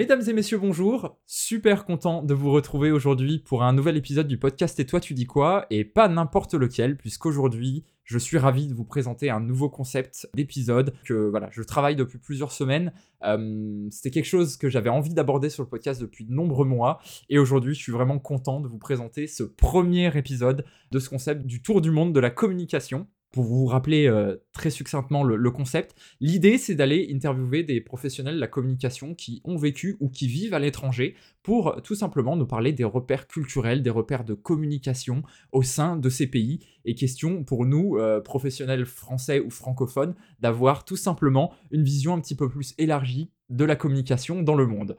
Mesdames 0.00 0.22
et 0.26 0.32
messieurs, 0.32 0.56
bonjour. 0.56 1.18
Super 1.26 1.84
content 1.84 2.22
de 2.22 2.32
vous 2.32 2.50
retrouver 2.50 2.90
aujourd'hui 2.90 3.38
pour 3.38 3.62
un 3.62 3.74
nouvel 3.74 3.98
épisode 3.98 4.28
du 4.28 4.38
podcast 4.38 4.80
Et 4.80 4.86
toi 4.86 4.98
tu 4.98 5.12
dis 5.12 5.26
quoi? 5.26 5.66
Et 5.68 5.84
pas 5.84 6.08
n'importe 6.08 6.54
lequel, 6.54 6.96
puisqu'aujourd'hui, 6.96 7.84
je 8.04 8.16
suis 8.16 8.38
ravi 8.38 8.66
de 8.66 8.72
vous 8.72 8.86
présenter 8.86 9.28
un 9.28 9.40
nouveau 9.40 9.68
concept 9.68 10.26
d'épisode 10.32 10.94
que 11.04 11.28
voilà, 11.28 11.50
je 11.50 11.62
travaille 11.62 11.96
depuis 11.96 12.18
plusieurs 12.18 12.50
semaines. 12.50 12.94
Euh, 13.24 13.88
C'était 13.90 14.10
quelque 14.10 14.24
chose 14.24 14.56
que 14.56 14.70
j'avais 14.70 14.88
envie 14.88 15.12
d'aborder 15.12 15.50
sur 15.50 15.64
le 15.64 15.68
podcast 15.68 16.00
depuis 16.00 16.24
de 16.24 16.32
nombreux 16.32 16.64
mois. 16.64 17.02
Et 17.28 17.38
aujourd'hui, 17.38 17.74
je 17.74 17.80
suis 17.80 17.92
vraiment 17.92 18.18
content 18.18 18.60
de 18.60 18.68
vous 18.68 18.78
présenter 18.78 19.26
ce 19.26 19.42
premier 19.42 20.16
épisode 20.16 20.64
de 20.92 20.98
ce 20.98 21.10
concept 21.10 21.44
du 21.44 21.60
tour 21.60 21.82
du 21.82 21.90
monde 21.90 22.14
de 22.14 22.20
la 22.20 22.30
communication 22.30 23.06
pour 23.30 23.44
vous 23.44 23.66
rappeler 23.66 24.06
euh, 24.06 24.36
très 24.52 24.70
succinctement 24.70 25.22
le, 25.22 25.50
concept, 25.50 25.94
l'idée 26.20 26.58
c'est 26.58 26.74
d'aller 26.74 27.08
interviewer 27.12 27.62
des 27.62 27.80
professionnels 27.80 28.34
de 28.34 28.40
la 28.40 28.48
communication 28.48 29.14
qui 29.14 29.40
ont 29.44 29.56
vécu 29.56 29.96
ou 30.00 30.08
qui 30.08 30.26
vivent 30.26 30.54
à 30.54 30.58
l'étranger 30.58 31.14
pour 31.42 31.80
tout 31.82 31.94
simplement 31.94 32.36
nous 32.36 32.46
parler 32.46 32.72
des 32.72 32.84
repères 32.84 33.26
culturels, 33.26 33.82
des 33.82 33.90
repères 33.90 34.24
de 34.24 34.34
communication 34.34 35.22
au 35.52 35.62
sein 35.62 35.96
de 35.96 36.08
ces 36.08 36.26
pays. 36.26 36.60
Et 36.84 36.94
question 36.94 37.44
pour 37.44 37.66
nous, 37.66 37.96
euh, 37.96 38.20
professionnels 38.20 38.86
français 38.86 39.40
ou 39.40 39.50
francophones, 39.50 40.14
d'avoir 40.40 40.84
tout 40.84 40.96
simplement 40.96 41.52
une 41.70 41.82
vision 41.82 42.14
un 42.14 42.20
petit 42.20 42.34
peu 42.34 42.48
plus 42.48 42.74
élargie 42.78 43.30
de 43.48 43.64
la 43.64 43.76
communication 43.76 44.42
dans 44.42 44.54
le 44.54 44.66
monde. 44.66 44.96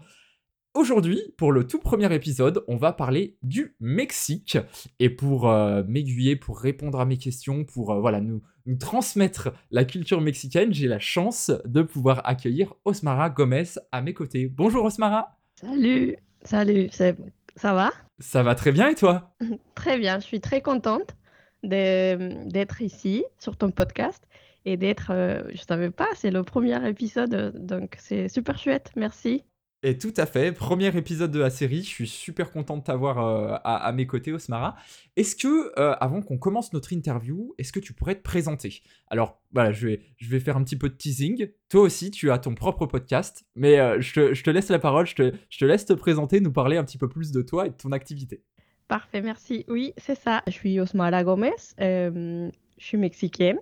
Aujourd'hui, 0.74 1.34
pour 1.38 1.52
le 1.52 1.68
tout 1.68 1.80
premier 1.80 2.14
épisode, 2.16 2.64
on 2.70 2.78
va 2.78 2.94
parler 2.94 3.36
du 3.44 3.76
Mexique. 3.82 4.58
Et 5.00 5.10
pour 5.10 5.50
euh, 5.50 5.84
m'aiguiller, 5.86 6.38
pour 6.38 6.58
répondre 6.60 7.02
à 7.02 7.06
mes 7.06 7.18
questions, 7.18 7.66
pour 7.66 7.92
euh, 7.92 8.00
voilà, 8.00 8.22
nous, 8.22 8.42
transmettre 8.80 9.52
la 9.70 9.84
culture 9.84 10.22
mexicaine, 10.22 10.74
j'ai 10.74 10.88
la 10.88 11.00
chance 11.00 11.52
de 11.66 11.82
pouvoir 11.82 12.22
accueillir 12.24 12.74
Osmara 12.86 13.30
Gomez 13.30 13.66
à 13.92 14.02
mes 14.02 14.14
côtés. 14.14 14.48
Bonjour 14.48 14.86
Osmara. 14.86 15.38
Salut. 15.56 16.16
Salut, 16.44 16.90
ça 16.90 17.74
va? 17.74 17.92
Ça 18.20 18.42
va 18.42 18.56
très 18.56 18.72
bien 18.72 18.88
et 18.88 18.96
toi? 18.96 19.36
Très 19.76 20.00
bien, 20.00 20.20
je 20.20 20.26
suis 20.26 20.40
très 20.40 20.62
contente 20.62 21.16
d'être 21.64 22.82
ici 22.82 23.26
sur 23.38 23.58
ton 23.58 23.72
podcast 23.72 24.24
et 24.64 24.78
d'être, 24.78 25.12
euh, 25.12 25.44
je 25.54 25.62
savais 25.62 25.92
pas, 25.92 26.08
c'est 26.16 26.32
le 26.32 26.44
premier 26.44 26.88
épisode, 26.88 27.54
donc 27.60 27.98
c'est 28.00 28.30
super 28.30 28.58
chouette, 28.58 28.92
merci. 28.96 29.44
Et 29.84 29.98
tout 29.98 30.14
à 30.18 30.28
fait, 30.28 30.52
premier 30.52 30.96
épisode 30.96 31.32
de 31.32 31.40
la 31.40 31.50
série, 31.50 31.82
je 31.82 31.90
suis 31.90 32.08
super 32.08 32.52
content 32.52 32.78
de 32.78 32.84
t'avoir 32.84 33.18
euh, 33.18 33.58
à, 33.64 33.92
mes 33.94 34.06
côtés, 34.06 34.32
Osmara. 34.32 34.76
Est-ce 35.16 35.36
que, 35.36 35.72
euh, 35.80 35.96
avant 36.00 36.22
qu'on 36.22 36.38
commence 36.38 36.72
notre 36.72 36.94
interview, 36.94 37.56
est-ce 37.58 37.74
que 37.74 37.80
tu 37.80 37.92
pourrais 37.94 38.14
te 38.14 38.22
présenter? 38.22 38.84
Alors, 39.08 39.42
voilà, 39.52 39.72
je 39.72 39.88
vais, 39.88 40.02
je 40.18 40.30
vais 40.30 40.40
faire 40.40 40.56
un 40.56 40.64
petit 40.64 40.76
peu 40.76 40.88
de 40.88 40.94
teasing. 40.94 41.48
Toi 41.68 41.82
aussi, 41.82 42.12
tu 42.12 42.30
as 42.30 42.38
ton 42.38 42.54
propre 42.54 42.86
podcast, 42.86 43.44
mais 43.56 43.80
euh, 43.80 44.00
je, 44.00 44.44
te, 44.44 44.50
laisse 44.52 44.70
la 44.70 44.78
parole, 44.78 45.08
je 45.08 45.16
te, 45.16 45.34
je 45.50 45.58
te 45.58 45.66
laisse 45.66 45.86
te 45.86 45.94
présenter, 45.94 46.42
nous 46.42 46.54
parler 46.54 46.78
un 46.78 46.84
petit 46.84 47.00
peu 47.00 47.10
plus 47.10 47.32
de 47.32 47.42
toi 47.42 47.66
et 47.66 47.72
de 47.72 47.76
ton 47.76 47.92
activité. 47.92 48.44
Parfait, 48.88 49.24
merci. 49.24 49.66
Oui, 49.68 49.94
c'est 49.98 50.18
ça. 50.18 50.44
Je 50.46 50.52
suis 50.52 50.80
Osmara 50.80 51.24
Gomez, 51.24 51.56
je 51.80 52.52
suis 52.78 52.98
mexicaine. 52.98 53.58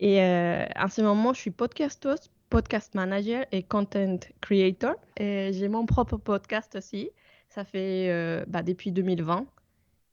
Et 0.00 0.20
en 0.20 0.88
ce 0.88 1.00
moment, 1.00 1.32
je 1.32 1.40
suis 1.40 1.50
podcasteuse 1.50 2.30
podcast 2.50 2.94
manager 2.94 3.44
et 3.52 3.62
content 3.62 4.18
creator. 4.40 4.94
J'ai 5.18 5.68
mon 5.68 5.86
propre 5.86 6.16
podcast 6.16 6.76
aussi. 6.76 7.10
Ça 7.48 7.64
fait 7.64 8.08
euh, 8.10 8.44
bah, 8.48 8.62
depuis 8.62 8.92
2020. 8.92 9.46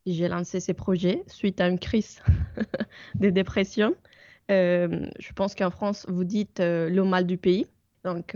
J'ai 0.05 0.27
lancé 0.27 0.59
ces 0.59 0.73
projets 0.73 1.23
suite 1.27 1.61
à 1.61 1.67
une 1.67 1.79
crise 1.79 2.21
de 3.15 3.29
dépression. 3.29 3.95
Euh, 4.51 5.07
je 5.19 5.33
pense 5.33 5.55
qu'en 5.55 5.69
France, 5.69 6.05
vous 6.09 6.23
dites 6.23 6.59
euh, 6.59 6.89
le 6.89 7.03
mal 7.03 7.25
du 7.25 7.37
pays. 7.37 7.67
Donc, 8.03 8.35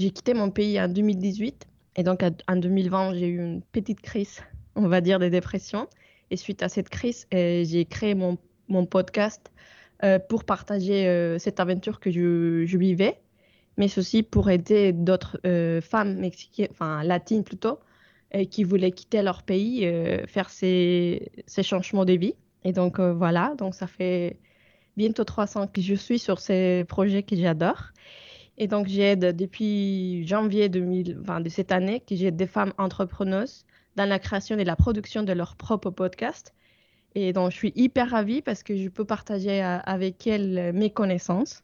j'ai 0.00 0.10
quitté 0.10 0.34
mon 0.34 0.50
pays 0.50 0.80
en 0.80 0.88
2018. 0.88 1.66
Et 1.96 2.02
donc, 2.02 2.24
en 2.48 2.56
2020, 2.56 3.14
j'ai 3.14 3.28
eu 3.28 3.38
une 3.38 3.62
petite 3.62 4.00
crise, 4.00 4.40
on 4.74 4.88
va 4.88 5.00
dire, 5.00 5.20
de 5.20 5.28
dépression. 5.28 5.86
Et 6.32 6.36
suite 6.36 6.64
à 6.64 6.68
cette 6.68 6.88
crise, 6.88 7.28
j'ai 7.30 7.86
créé 7.88 8.16
mon 8.16 8.86
podcast 8.86 9.52
euh, 10.04 10.18
pour 10.18 10.42
partager 10.44 11.06
euh, 11.06 11.38
cette 11.38 11.60
aventure 11.60 12.00
que 12.00 12.10
je, 12.10 12.76
vivais, 12.76 13.20
mais 13.76 13.96
aussi 13.98 14.24
pour 14.24 14.50
aider 14.50 14.92
d'autres 14.92 15.38
euh, 15.46 15.80
femmes 15.80 16.16
mexicaines, 16.16 16.68
enfin 16.72 17.04
latines 17.04 17.44
plutôt, 17.44 17.78
qui 18.50 18.64
voulaient 18.64 18.92
quitter 18.92 19.20
leur 19.20 19.42
pays, 19.42 19.86
faire 20.26 20.48
ces, 20.48 21.30
ces, 21.46 21.62
changements 21.62 22.06
de 22.06 22.14
vie. 22.14 22.34
Et 22.64 22.72
donc 22.72 22.98
voilà, 22.98 23.54
donc 23.58 23.74
ça 23.74 23.86
fait 23.86 24.38
bientôt 24.96 25.24
trois 25.24 25.58
ans 25.58 25.66
que 25.66 25.82
je 25.82 25.94
suis 25.94 26.18
sur 26.18 26.38
ces 26.38 26.86
projets 26.88 27.22
que 27.22 27.36
j'adore. 27.36 27.92
Et 28.56 28.68
donc 28.68 28.86
j'aide 28.86 29.36
depuis 29.36 30.26
janvier 30.26 30.70
2020 30.70 31.40
de 31.42 31.48
cette 31.50 31.72
année 31.72 32.00
que 32.00 32.16
j'aide 32.16 32.36
des 32.36 32.46
femmes 32.46 32.72
entrepreneuses 32.78 33.66
dans 33.96 34.08
la 34.08 34.18
création 34.18 34.58
et 34.58 34.64
la 34.64 34.76
production 34.76 35.22
de 35.22 35.32
leur 35.34 35.54
propre 35.54 35.90
podcast 35.90 36.54
et 37.14 37.32
donc, 37.32 37.50
je 37.50 37.56
suis 37.56 37.72
hyper 37.74 38.10
ravie 38.10 38.42
parce 38.42 38.62
que 38.62 38.76
je 38.76 38.88
peux 38.88 39.04
partager 39.04 39.62
euh, 39.62 39.78
avec 39.84 40.26
elle 40.26 40.58
euh, 40.58 40.72
mes 40.72 40.90
connaissances. 40.90 41.62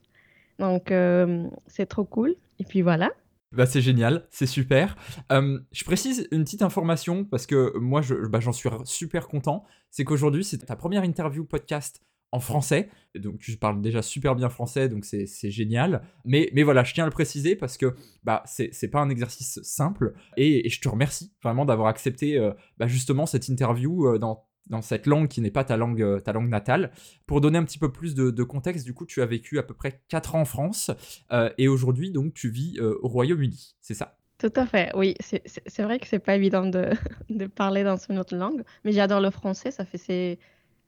Donc, 0.59 0.91
euh, 0.91 1.49
c'est 1.67 1.87
trop 1.87 2.05
cool. 2.05 2.35
Et 2.59 2.65
puis 2.65 2.83
voilà. 2.83 3.11
Bah, 3.53 3.65
c'est 3.65 3.81
génial, 3.81 4.27
c'est 4.31 4.47
super. 4.47 4.97
je 5.31 5.85
précise 5.85 6.29
une 6.33 6.45
petite 6.45 6.61
information 6.61 7.25
parce 7.25 7.47
que 7.47 7.79
moi, 7.79 8.03
bah, 8.29 8.41
j'en 8.41 8.53
suis 8.53 8.69
super 8.85 9.27
content. 9.27 9.65
C'est 9.91 10.05
qu'aujourd'hui, 10.05 10.45
c'est 10.45 10.59
ta 10.59 10.77
première 10.77 11.03
interview 11.03 11.45
podcast 11.45 12.03
en 12.31 12.41
français. 12.41 12.91
Donc 13.15 13.39
tu 13.39 13.57
parles 13.57 13.81
déjà 13.81 14.03
super 14.03 14.35
bien 14.35 14.51
français, 14.51 14.91
donc 14.91 15.07
c'est 15.07 15.51
génial. 15.51 16.03
Mais, 16.27 16.51
mais 16.53 16.63
voilà, 16.63 16.85
je 16.85 16.93
tiens 16.93 17.05
à 17.05 17.07
le 17.07 17.13
préciser 17.13 17.57
parce 17.57 17.79
que 17.79 17.95
bah, 18.23 18.43
c'est 18.45 18.91
pas 18.91 19.01
un 19.01 19.09
exercice 19.09 19.61
simple. 19.63 20.13
Et, 20.37 20.69
je 20.69 20.81
te 20.83 20.89
remercie 20.91 21.33
vraiment 21.43 21.65
d'avoir 21.65 21.89
accepté 21.89 22.39
bah, 22.77 22.87
justement 22.87 23.25
cette 23.25 23.49
interview 23.49 24.19
dans 24.19 24.48
dans 24.71 24.83
cette 24.83 25.07
langue 25.07 25.29
qui 25.29 25.41
n'est 25.41 25.51
pas 25.51 25.65
ta 25.65 25.77
langue, 25.77 26.03
euh, 26.03 26.21
ta 26.21 26.33
langue 26.33 26.49
natale. 26.49 26.91
Pour 27.27 27.41
donner 27.41 27.59
un 27.59 27.65
petit 27.65 27.79
peu 27.79 27.91
plus 27.91 28.15
de, 28.15 28.43
contexte, 28.43 28.85
du 28.85 28.95
coup, 28.95 29.07
tu 29.07 29.23
as 29.23 29.27
vécu 29.27 29.59
à 29.59 29.63
peu 29.63 29.75
près 29.75 30.01
4 30.09 30.35
ans 30.35 30.41
en 30.41 30.45
France 30.45 30.91
euh, 31.33 31.51
et 31.59 31.69
aujourd'hui, 31.69 32.11
donc, 32.11 32.35
tu 32.35 32.51
vis 32.51 32.79
euh, 32.79 32.99
au 33.03 33.09
Royaume-Uni, 33.09 33.75
c'est 33.81 33.95
ça? 33.95 34.17
Tout 34.39 34.53
à 34.55 34.67
fait, 34.67 34.93
oui. 34.95 35.15
C'est 35.21 35.83
vrai 35.83 35.99
que 35.99 36.07
c'est 36.07 36.21
pas 36.21 36.37
évident 36.37 36.65
de, 37.29 37.47
parler 37.47 37.83
dans 37.83 37.97
une 37.97 38.19
autre 38.19 38.37
langue, 38.37 38.63
mais 38.85 38.93
j'adore 38.93 39.21
le 39.21 39.31
français. 39.31 39.71
Ça 39.71 39.85
fait, 39.85 40.39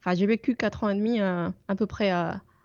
enfin, 0.01 0.15
j'ai 0.15 0.27
vécu 0.27 0.55
4 0.55 0.85
ans 0.85 0.91
et 0.91 0.95
demi 0.95 1.21
à 1.21 1.53
peu 1.77 1.87
près 1.87 2.13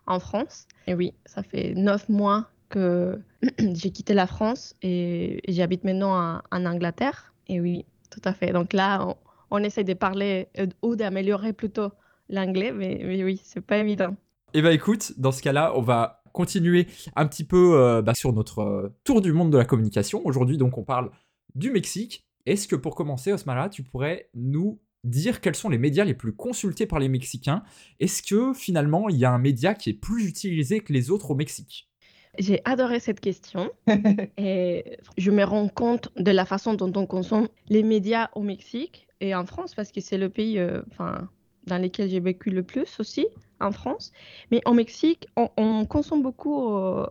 en 0.05 0.19
France. 0.19 0.67
Et 0.85 0.93
oui, 0.93 1.13
ça 1.25 1.41
fait 1.41 1.73
9 1.75 2.09
mois 2.09 2.51
que 2.69 3.19
j'ai 3.59 3.89
quitté 3.89 4.13
la 4.13 4.27
France 4.27 4.75
et, 4.83 5.41
j'habite 5.47 5.83
maintenant 5.83 6.39
en 6.51 6.65
Angleterre. 6.65 7.33
Et 7.47 7.59
oui, 7.59 7.85
tout 8.11 8.21
à 8.23 8.33
fait. 8.33 8.51
Donc 8.53 8.73
là, 8.73 9.15
essaie 9.59 9.83
de 9.83 9.93
parler 9.93 10.47
euh, 10.59 10.67
ou 10.81 10.95
d'améliorer 10.95 11.53
plutôt 11.53 11.91
l'anglais, 12.29 12.71
mais, 12.71 13.23
oui, 13.23 13.39
c'est 13.43 13.61
pas 13.61 13.77
évident. 13.77 14.15
Eh 14.53 14.61
bien 14.61 14.71
écoute, 14.71 15.13
dans 15.17 15.31
ce 15.31 15.41
cas-là, 15.41 15.73
on 15.75 15.81
va 15.81 16.23
continuer 16.31 16.87
un 17.15 17.27
petit 17.27 17.43
peu 17.43 17.79
euh, 17.79 18.01
bah, 18.01 18.13
sur 18.13 18.33
notre 18.33 18.59
euh, 18.59 18.95
tour 19.03 19.21
du 19.21 19.33
monde 19.33 19.51
de 19.51 19.57
la 19.57 19.65
communication. 19.65 20.21
Aujourd'hui, 20.25 20.57
donc, 20.57 20.77
on 20.77 20.83
parle 20.83 21.11
du 21.55 21.71
Mexique. 21.71 22.25
Est-ce 22.45 22.67
que 22.67 22.75
pour 22.75 22.95
commencer, 22.95 23.31
Osmara, 23.31 23.69
tu 23.69 23.83
pourrais 23.83 24.29
nous 24.33 24.79
dire 25.03 25.39
quels 25.39 25.55
sont 25.55 25.69
les 25.69 25.77
médias 25.77 26.03
les 26.03 26.13
plus 26.13 26.33
consultés 26.33 26.85
par 26.85 26.99
les 26.99 27.09
Mexicains? 27.09 27.63
Est-ce 27.99 28.21
que 28.21 28.53
finalement, 28.53 29.09
il 29.09 29.17
y 29.17 29.25
a 29.25 29.31
un 29.31 29.39
média 29.39 29.73
qui 29.73 29.91
est 29.91 29.93
plus 29.93 30.27
utilisé 30.27 30.79
que 30.79 30.93
les 30.93 31.09
autres 31.11 31.31
au 31.31 31.35
Mexique? 31.35 31.89
J'ai 32.37 32.61
adoré 32.65 32.99
cette 32.99 33.21
question 33.21 33.71
et 34.37 34.97
je 35.17 35.31
me 35.31 35.43
rends 35.43 35.69
compte 35.69 36.09
de 36.17 36.31
la 36.31 36.45
façon 36.45 36.73
dont 36.73 36.91
on 36.95 37.05
consomme 37.05 37.47
les 37.69 37.83
médias 37.83 38.29
au 38.35 38.41
Mexique 38.41 39.07
et 39.21 39.35
en 39.35 39.45
France 39.45 39.73
parce 39.75 39.91
que 39.91 40.01
c'est 40.01 40.17
le 40.17 40.29
pays 40.29 40.59
euh, 40.59 40.81
enfin, 40.91 41.29
dans 41.65 41.81
lequel 41.81 42.09
j'ai 42.09 42.19
vécu 42.19 42.49
le 42.49 42.63
plus 42.63 42.99
aussi 42.99 43.27
en 43.59 43.71
France. 43.71 44.11
Mais 44.51 44.61
au 44.65 44.73
Mexique, 44.73 45.27
on, 45.35 45.85
consomme 45.85 46.21
beaucoup, 46.21 46.75
euh, 46.75 47.07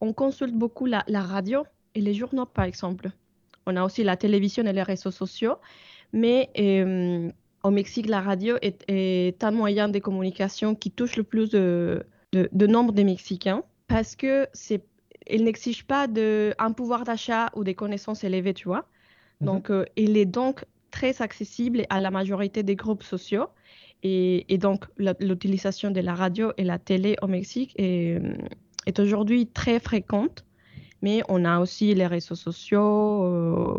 on 0.00 0.12
consulte 0.12 0.54
beaucoup 0.54 0.86
la, 0.86 1.04
radio 1.08 1.64
et 1.94 2.00
les 2.00 2.14
journaux 2.14 2.46
par 2.46 2.64
exemple. 2.64 3.10
On 3.66 3.76
a 3.76 3.84
aussi 3.84 4.04
la 4.04 4.16
télévision 4.16 4.64
et 4.64 4.72
les 4.72 4.82
réseaux 4.82 5.10
sociaux, 5.10 5.56
mais 6.12 6.50
euh, 6.58 7.30
au 7.62 7.70
Mexique, 7.70 8.08
la 8.08 8.20
radio 8.20 8.56
est, 8.60 9.42
un 9.42 9.50
moyen 9.50 9.88
de 9.88 9.98
communication 9.98 10.74
qui 10.74 10.90
touche 10.90 11.16
le 11.16 11.22
plus 11.22 11.50
de, 11.50 12.04
de 12.32 12.66
nombre 12.66 12.92
de 12.92 13.02
Mexicains 13.02 13.62
parce 13.86 14.16
que 14.16 14.46
c'est 14.52 14.84
n'exige 15.30 15.86
pas 15.86 16.06
de, 16.06 16.54
un 16.58 16.72
pouvoir 16.72 17.04
d'achat 17.04 17.50
ou 17.54 17.64
des 17.64 17.74
connaissances 17.74 18.24
élevées, 18.24 18.54
tu 18.54 18.68
vois. 18.68 18.86
Mhm. 19.40 19.46
Donc, 19.46 19.70
euh, 19.70 19.84
il 19.96 20.16
est 20.16 20.26
donc 20.26 20.64
très 20.94 21.22
accessible 21.22 21.78
à 21.90 22.00
la 22.00 22.10
majorité 22.10 22.62
des 22.62 22.76
groupes 22.76 23.02
sociaux. 23.02 23.46
Et, 24.04 24.58
donc, 24.58 24.84
l'utilisation 25.30 25.90
de 25.90 26.00
la 26.00 26.14
radio 26.14 26.52
et 26.58 26.64
la 26.64 26.78
télé 26.78 27.16
au 27.22 27.26
Mexique 27.26 27.72
est, 27.76 28.20
euh, 28.20 29.02
aujourd'hui 29.02 29.46
très 29.46 29.80
fréquente. 29.80 30.44
Mais 31.02 31.22
on 31.28 31.44
a 31.44 31.58
aussi 31.58 31.94
les 31.94 32.06
réseaux 32.06 32.40
sociaux 32.48 33.24
euh, 33.24 33.78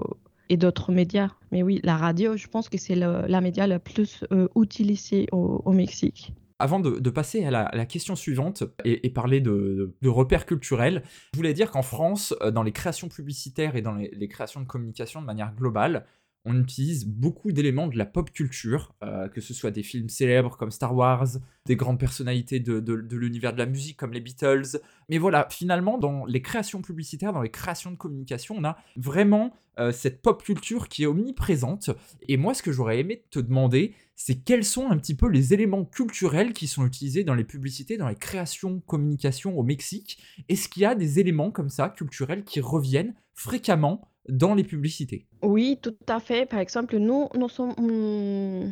et 0.49 0.57
d'autres 0.57 0.91
médias. 0.91 1.29
Mais 1.51 1.61
oui, 1.63 1.79
la 1.83 1.95
radio, 1.95 2.37
je 2.37 2.47
pense 2.47 2.69
que 2.69 2.77
c'est 2.77 2.95
la 2.95 3.41
média 3.41 3.65
la 3.65 3.79
plus 3.79 4.25
utilisée 4.55 5.27
au, 5.31 5.61
au 5.63 5.71
Mexique. 5.71 6.33
Avant 6.57 6.79
de, 6.79 7.09
passer 7.09 7.43
à 7.43 7.51
la, 7.51 7.85
question 7.85 8.15
suivante 8.15 8.63
et, 8.85 9.09
parler 9.09 9.41
de, 9.41 9.93
repères 10.05 10.45
culturels, 10.45 11.03
je 11.33 11.37
voulais 11.37 11.53
dire 11.53 11.69
qu'en 11.69 11.81
France, 11.81 12.33
euh, 12.41 12.49
dans 12.49 12.63
les 12.63 12.71
créations 12.71 13.09
publicitaires 13.09 13.75
et 13.75 13.81
dans 13.81 13.95
les 13.95 14.27
créations 14.29 14.61
de 14.61 14.65
communication 14.65 15.19
de 15.19 15.25
manière 15.25 15.53
globale, 15.53 16.05
on 16.45 16.61
utilise 16.61 17.05
beaucoup 17.05 17.51
d'éléments 17.51 17.87
de 17.87 17.97
la 17.97 18.05
pop 18.05 18.31
culture, 18.31 18.93
euh, 19.03 19.27
que 19.27 19.41
ce 19.41 19.53
soit 19.53 19.71
des 19.71 19.81
films 19.81 20.09
célèbres 20.09 20.57
comme 20.57 20.69
Star 20.69 20.95
Wars, 20.95 21.27
des 21.65 21.75
grandes 21.75 21.99
personnalités 21.99 22.59
de, 22.59 22.93
l'univers 22.93 23.51
de 23.51 23.57
la 23.57 23.65
musique 23.65 23.97
comme 23.97 24.13
les 24.13 24.19
Beatles. 24.19 24.79
Mais 25.09 25.17
voilà, 25.17 25.47
finalement, 25.49 25.97
dans 25.97 26.25
les 26.25 26.43
créations 26.43 26.83
publicitaires, 26.83 27.33
dans 27.33 27.41
les 27.41 27.49
créations 27.49 27.89
de 27.89 27.95
communication, 27.95 28.55
on 28.57 28.63
a 28.63 28.77
vraiment 28.95 29.53
euh, 29.79 29.91
cette 29.91 30.21
pop 30.21 30.43
culture 30.43 30.87
qui 30.87 31.03
est 31.03 31.07
omniprésente. 31.07 31.89
Et 32.27 32.37
moi, 32.37 32.53
ce 32.53 32.61
que 32.61 32.71
j'aurais 32.71 32.99
aimé 32.99 33.23
te 33.31 33.39
demander, 33.39 33.95
c'est 34.15 34.35
quels 34.35 34.63
sont 34.63 34.89
un 34.89 34.97
petit 34.97 35.15
peu 35.15 35.27
les 35.27 35.53
éléments 35.53 35.83
culturels 35.83 36.53
qui 36.53 36.67
sont 36.67 36.85
utilisés 36.85 37.23
dans 37.23 37.35
les 37.35 37.43
publicités, 37.43 37.97
dans 37.97 38.07
les 38.07 38.15
créations 38.15 38.79
communication 38.81 39.57
au 39.57 39.63
Mexique. 39.63 40.19
Est-ce 40.47 40.69
qu'il 40.69 40.83
y 40.83 40.85
a 40.85 40.93
des 40.93 41.19
éléments 41.19 41.49
comme 41.49 41.69
ça, 41.69 41.89
culturels, 41.89 42.43
qui 42.43 42.61
reviennent 42.61 43.15
fréquemment 43.33 44.07
dans 44.29 44.55
les 44.55 44.63
publicités. 44.63 45.25
Oui, 45.41 45.77
tout 45.81 45.95
à 46.07 46.19
fait. 46.19 46.45
Par 46.45 46.59
exemple, 46.59 46.97
nous, 46.97 47.29
nous 47.35 47.49
sommes 47.49 47.73
hum, 47.77 48.71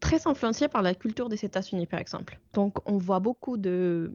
très 0.00 0.26
influencés 0.26 0.68
par 0.68 0.82
la 0.82 0.94
culture 0.94 1.28
des 1.28 1.44
États-Unis, 1.44 1.86
par 1.86 2.00
exemple. 2.00 2.38
Donc, 2.52 2.78
on 2.88 2.98
voit 2.98 3.20
beaucoup 3.20 3.56
de 3.56 4.10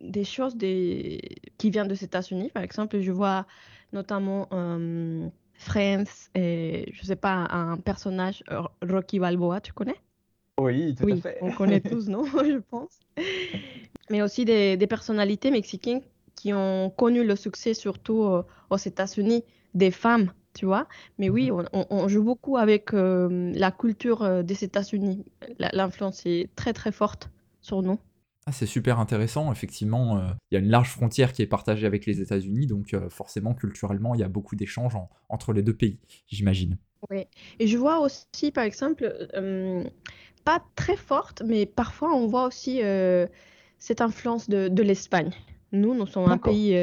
des 0.00 0.24
choses 0.24 0.54
des... 0.56 1.20
qui 1.56 1.70
viennent 1.70 1.88
des 1.88 2.04
États-Unis. 2.04 2.50
Par 2.52 2.62
exemple, 2.62 3.00
je 3.00 3.10
vois 3.10 3.46
notamment 3.92 4.48
um, 4.52 5.30
Friends 5.54 6.28
et 6.34 6.90
je 6.92 7.04
sais 7.04 7.16
pas 7.16 7.46
un 7.50 7.76
personnage 7.78 8.42
euh, 8.50 8.62
Rocky 8.82 9.18
Balboa, 9.18 9.60
tu 9.60 9.72
connais? 9.72 9.96
Oui, 10.60 10.94
tout 10.94 11.08
à 11.10 11.16
fait. 11.16 11.38
On 11.40 11.52
connaît 11.52 11.80
tous, 11.90 12.08
non 12.08 12.24
Je 12.26 12.58
pense. 12.58 13.00
Mais 14.10 14.20
aussi 14.20 14.44
des, 14.44 14.76
des, 14.76 14.86
personnalités 14.86 15.50
mexicaines 15.50 16.02
qui 16.34 16.52
ont 16.52 16.90
connu 16.90 17.24
le 17.24 17.36
succès 17.36 17.72
surtout 17.72 18.24
euh, 18.24 18.42
aux 18.68 18.76
États-Unis 18.76 19.44
des 19.74 19.90
femmes, 19.90 20.32
tu 20.54 20.66
vois. 20.66 20.86
Mais 21.18 21.28
oui, 21.28 21.50
mhm. 21.50 21.66
on, 21.72 22.08
joue 22.08 22.22
beaucoup 22.22 22.56
avec 22.56 22.94
euh, 22.94 23.52
la 23.54 23.70
culture 23.70 24.22
euh, 24.22 24.42
des 24.42 24.64
États-Unis. 24.64 25.24
L'influence 25.58 26.24
est 26.24 26.48
très 26.54 26.72
très 26.72 26.92
forte 26.92 27.30
sur 27.60 27.82
nous. 27.82 27.98
Ah, 28.46 28.52
c'est 28.52 28.66
super 28.66 29.00
intéressant, 29.00 29.50
effectivement, 29.52 30.18
euh, 30.18 30.28
il 30.50 30.54
y 30.54 30.58
a 30.58 30.60
une 30.60 30.68
large 30.68 30.90
frontière 30.90 31.32
qui 31.32 31.40
est 31.40 31.46
partagée 31.46 31.86
avec 31.86 32.04
les 32.04 32.20
États-Unis, 32.20 32.66
donc 32.66 32.94
forcément, 33.08 33.54
culturellement, 33.54 34.14
il 34.14 34.20
y 34.20 34.24
a 34.24 34.28
beaucoup 34.28 34.54
d'échanges 34.54 34.96
entre 35.30 35.54
les 35.54 35.62
deux 35.62 35.72
pays, 35.72 35.98
j'imagine. 36.26 36.76
Oui, 37.10 37.24
et 37.58 37.66
je 37.66 37.78
vois 37.78 38.00
aussi, 38.00 38.52
par 38.52 38.64
exemple, 38.64 39.10
pas 40.44 40.62
très 40.76 40.96
forte, 40.96 41.42
mais 41.46 41.64
parfois 41.64 42.14
on 42.14 42.26
voit 42.26 42.46
aussi 42.46 42.82
cette 43.78 44.02
influence 44.02 44.50
de, 44.50 44.68
de 44.68 44.82
l'Espagne. 44.82 45.30
Nous, 45.72 45.94
nous 45.94 46.06
sommes 46.06 46.30
un 46.30 46.36
pays 46.36 46.76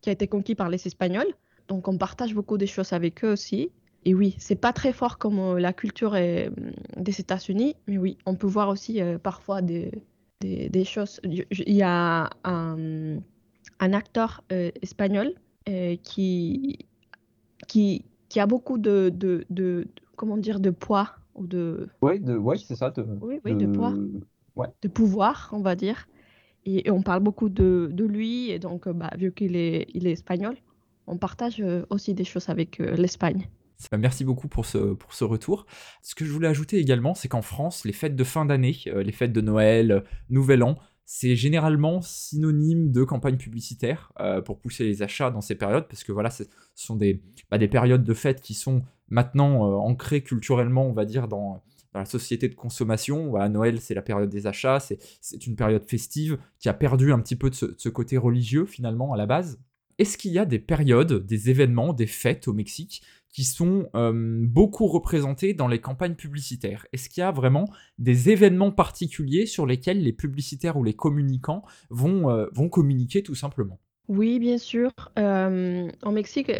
qui 0.00 0.08
a 0.08 0.12
été 0.12 0.28
conquis 0.28 0.54
par 0.54 0.70
les 0.70 0.86
Espagnols, 0.86 1.34
donc 1.72 1.88
on 1.88 1.96
partage 1.96 2.34
beaucoup 2.34 2.58
de 2.58 2.66
choses 2.66 2.92
avec 2.92 3.24
eux 3.24 3.32
aussi. 3.32 3.70
Et 4.04 4.14
oui, 4.14 4.34
c'est 4.38 4.60
pas 4.66 4.74
très 4.74 4.92
fort 4.92 5.16
comme 5.16 5.38
euh, 5.38 5.58
la 5.58 5.72
culture 5.72 6.12
euh, 6.14 6.50
des 6.98 7.18
États-Unis, 7.18 7.76
mais 7.86 7.96
oui, 7.96 8.18
on 8.26 8.34
peut 8.34 8.46
voir 8.46 8.68
aussi 8.68 9.00
euh, 9.00 9.16
parfois 9.16 9.62
des, 9.62 9.90
des, 10.42 10.84
choses. 10.84 11.18
Il 11.24 11.46
y 11.82 11.82
a 11.82 12.28
un, 12.44 13.16
un 13.80 13.92
acteur 13.92 14.42
espagnol 14.50 15.32
qui, 16.02 16.78
qui, 17.68 18.04
qui 18.28 18.40
a 18.40 18.46
beaucoup 18.46 18.76
de, 18.76 19.10
de, 19.14 19.46
de, 19.48 19.86
comment 20.16 20.36
dire 20.36 20.60
de 20.60 20.70
poids 20.70 21.08
ou 21.36 21.46
de 21.46 21.88
ouais, 22.02 22.18
de 22.18 22.36
ouais 22.36 22.58
c'est 22.58 22.76
ça 22.76 22.90
de, 22.90 23.06
oui, 23.22 23.40
oui, 23.44 23.54
de, 23.54 23.66
poids 23.66 23.94
ouais. 24.56 24.66
de 24.82 24.88
pouvoir 24.88 25.48
on 25.52 25.60
va 25.60 25.76
dire 25.76 26.08
et, 26.66 26.90
on 26.90 27.02
parle 27.02 27.22
beaucoup 27.22 27.48
de, 27.48 27.88
de 27.92 28.04
lui 28.04 28.50
et 28.50 28.58
donc 28.58 28.88
bah, 28.88 29.10
vu 29.16 29.32
qu'il 29.32 29.54
est 29.54 29.86
il 29.94 30.08
est 30.08 30.12
espagnol 30.12 30.56
on 31.06 31.16
partage 31.16 31.60
euh, 31.60 31.84
aussi 31.90 32.14
des 32.14 32.24
choses 32.24 32.48
avec 32.48 32.80
euh, 32.80 32.94
l'Espagne. 32.96 33.48
Merci 33.98 34.24
beaucoup 34.24 34.46
pour 34.46 34.64
ce, 34.64 34.78
pour 34.78 35.12
ce 35.12 35.24
retour. 35.24 35.66
Ce 36.02 36.14
que 36.14 36.24
je 36.24 36.30
voulais 36.30 36.46
ajouter 36.46 36.78
également, 36.78 37.14
c'est 37.14 37.26
qu'en 37.26 37.42
France, 37.42 37.84
les 37.84 37.92
fêtes 37.92 38.14
de 38.14 38.22
fin 38.22 38.44
d'année, 38.44 38.76
euh, 38.86 39.02
les 39.02 39.10
fêtes 39.10 39.32
de 39.32 39.40
Noël, 39.40 40.04
Nouvel 40.30 40.62
An, 40.62 40.76
c'est 41.04 41.34
généralement 41.34 42.00
synonyme 42.00 42.92
de 42.92 43.02
campagne 43.02 43.36
publicitaire 43.36 44.12
pour 44.46 44.60
pousser 44.60 44.84
les 44.84 45.02
achats 45.02 45.32
dans 45.32 45.40
ces 45.40 45.56
périodes, 45.56 45.88
parce 45.88 46.04
que 46.04 46.12
voilà, 46.12 46.30
ce 46.30 46.44
sont 46.76 46.94
des, 46.94 47.20
bah, 47.50 47.58
des 47.58 47.66
périodes 47.66 48.04
de 48.04 48.14
fêtes 48.14 48.40
qui 48.40 48.54
sont 48.54 48.82
maintenant 49.08 49.62
ancrées 49.82 50.22
culturellement, 50.22 50.86
on 50.86 50.92
va 50.92 51.04
dire, 51.04 51.26
dans, 51.26 51.64
la 51.92 52.04
société 52.04 52.48
de 52.48 52.54
consommation. 52.54 53.28
Voilà, 53.28 53.48
Noël, 53.48 53.80
c'est 53.80 53.94
la 53.94 54.00
période 54.00 54.30
des 54.30 54.46
achats, 54.46 54.78
c'est 54.80 55.46
une 55.46 55.56
période 55.56 55.84
festive 55.84 56.38
qui 56.60 56.68
a 56.68 56.72
perdu 56.72 57.12
un 57.12 57.18
petit 57.18 57.36
peu 57.36 57.50
de 57.50 57.54
ce 57.54 57.88
côté 57.88 58.16
religieux 58.16 58.64
finalement 58.64 59.12
à 59.12 59.16
la 59.16 59.26
base, 59.26 59.58
est-ce 59.98 60.18
qu'il 60.18 60.32
y 60.32 60.38
a 60.38 60.44
des 60.44 60.58
périodes, 60.58 61.26
des 61.26 61.50
événements, 61.50 61.92
des 61.92 62.06
fêtes 62.06 62.48
au 62.48 62.52
Mexique 62.52 63.02
qui 63.28 63.44
sont 63.44 63.88
beaucoup 63.94 64.86
représentés 64.86 65.54
dans 65.54 65.68
les 65.68 65.80
campagnes 65.80 66.14
publicitaires? 66.14 66.86
Est-ce 66.92 67.08
qu'il 67.08 67.22
y 67.22 67.24
a 67.24 67.30
vraiment 67.30 67.64
des 67.98 68.30
événements 68.30 68.70
particuliers 68.70 69.46
sur 69.46 69.66
lesquels 69.66 70.02
les 70.02 70.12
publicitaires 70.12 70.76
ou 70.76 70.84
les 70.84 70.94
communicants 70.94 71.62
vont, 71.90 72.46
vont 72.52 72.68
communiquer 72.68 73.22
tout 73.22 73.34
simplement? 73.34 73.80
Oui, 74.08 74.38
bien 74.38 74.58
sûr. 74.58 74.90
en 75.16 76.12
Mexique, 76.12 76.52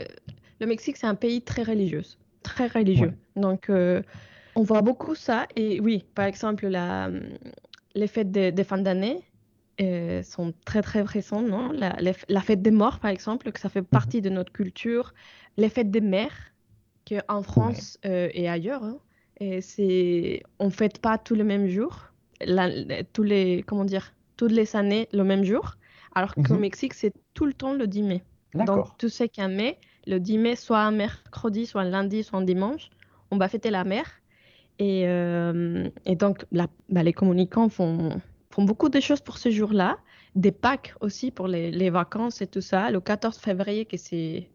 le 0.60 0.66
Mexique, 0.66 0.96
c'est 0.96 1.06
un 1.06 1.14
pays 1.14 1.42
très 1.42 1.62
religieux. 1.62 2.02
Très 2.42 2.68
religieux. 2.68 3.12
Donc, 3.36 3.70
on 4.54 4.62
voit 4.62 4.82
beaucoup 4.82 5.14
ça. 5.14 5.46
Et 5.56 5.80
oui, 5.80 6.04
par 6.14 6.24
exemple, 6.26 6.66
la, 6.66 7.10
les 7.94 8.06
fêtes 8.06 8.30
de, 8.30 8.50
de 8.50 8.62
fin 8.62 8.78
d'année, 8.78 9.22
euh, 9.80 10.22
sont 10.22 10.52
très 10.64 10.82
très 10.82 11.02
récentes, 11.02 11.48
non? 11.48 11.72
La, 11.72 11.96
la, 12.28 12.40
fête 12.40 12.62
des 12.62 12.70
morts, 12.70 12.98
par 13.00 13.10
exemple, 13.10 13.50
que 13.52 13.60
ça 13.60 13.68
fait 13.68 13.80
mhm. 13.80 13.86
partie 13.86 14.20
de 14.20 14.30
notre 14.30 14.52
culture. 14.52 15.14
Les 15.56 15.68
fêtes 15.68 15.90
des 15.90 16.00
mères, 16.00 16.52
qu'en 17.08 17.42
France 17.42 17.98
euh, 18.04 18.28
et 18.32 18.48
ailleurs, 18.48 18.84
hein, 18.84 18.98
et 19.40 19.60
c'est, 19.60 20.42
on 20.58 20.70
fête 20.70 20.98
pas 20.98 21.18
tous 21.18 21.34
les 21.34 21.42
mêmes 21.42 21.66
jours, 21.68 22.12
tous 23.12 23.22
les, 23.22 23.64
comment 23.66 23.84
dire, 23.84 24.12
toutes 24.36 24.52
les 24.52 24.76
années 24.76 25.08
le 25.12 25.24
même 25.24 25.44
jour, 25.44 25.76
alors 26.14 26.34
qu'au 26.34 26.54
mhm. 26.54 26.60
Mexique, 26.60 26.94
c'est 26.94 27.14
tout 27.34 27.46
le 27.46 27.54
temps 27.54 27.72
le 27.72 27.86
10 27.86 28.02
mai. 28.02 28.22
Donc, 28.54 28.98
tu 28.98 29.08
sais 29.08 29.28
qu'un 29.28 29.48
mai, 29.48 29.78
le 30.06 30.20
10 30.20 30.38
mai, 30.38 30.56
soit 30.56 30.80
un 30.80 30.90
mercredi, 30.90 31.64
soit 31.66 31.80
un 31.80 31.88
lundi, 31.88 32.22
soit 32.22 32.38
un 32.38 32.42
dimanche, 32.42 32.90
on 33.30 33.38
va 33.38 33.48
fêter 33.48 33.70
la 33.70 33.84
mère. 33.84 34.06
Et, 34.78 35.04
euh, 35.06 35.88
et 36.04 36.16
donc, 36.16 36.44
la, 36.52 36.66
bah, 36.88 37.02
les 37.02 37.12
communicants 37.12 37.68
font 37.68 38.20
font 38.52 38.64
beaucoup 38.64 38.88
de 38.88 39.00
choses 39.00 39.20
pour 39.20 39.38
ce 39.38 39.50
jour-là. 39.50 39.98
Des 40.34 40.52
Pâques 40.52 40.94
aussi 41.00 41.30
pour 41.30 41.48
les, 41.48 41.90
vacances 41.90 42.40
et 42.42 42.46
tout 42.46 42.60
ça. 42.60 42.90
Le 42.90 43.00
14 43.00 43.38
février, 43.38 43.84
que 43.84 43.96
c'est 43.96 44.48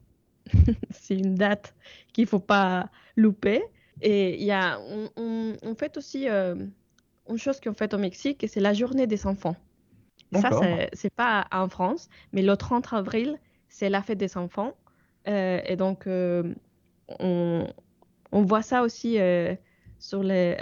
c'est 0.91 1.15
une 1.15 1.35
date 1.35 1.73
qu'il 2.13 2.23
ne 2.23 2.29
faut 2.29 2.39
pas 2.39 2.89
louper. 3.15 3.63
Et 4.01 4.39
il 4.39 4.45
y 4.45 4.51
a, 4.51 4.79
on, 4.79 5.55
on, 5.61 5.75
fait 5.75 5.97
aussi 5.97 6.29
euh, 6.29 6.55
une 7.27 7.37
chose 7.37 7.59
qu'on 7.59 7.73
fait 7.73 7.93
au 7.93 7.97
Mexique, 7.97 8.45
c'est 8.47 8.59
la 8.59 8.73
journée 8.73 9.07
des 9.07 9.25
enfants. 9.25 9.55
Ça, 10.33 10.49
c'est 10.93 11.13
pas 11.13 11.47
en 11.51 11.69
France, 11.69 12.09
mais 12.33 12.41
le 12.41 12.55
30 12.55 12.93
avril, 12.93 13.39
c'est 13.69 13.89
la 13.89 14.01
fête 14.03 14.17
des 14.17 14.37
enfants. 14.37 14.75
Euh, 15.27 15.59
et 15.65 15.75
donc, 15.75 16.05
euh, 16.05 16.53
on, 17.19 17.67
on, 18.31 18.41
voit 18.43 18.61
ça 18.61 18.83
aussi 18.83 19.17
sur 19.99 20.23
les, 20.23 20.57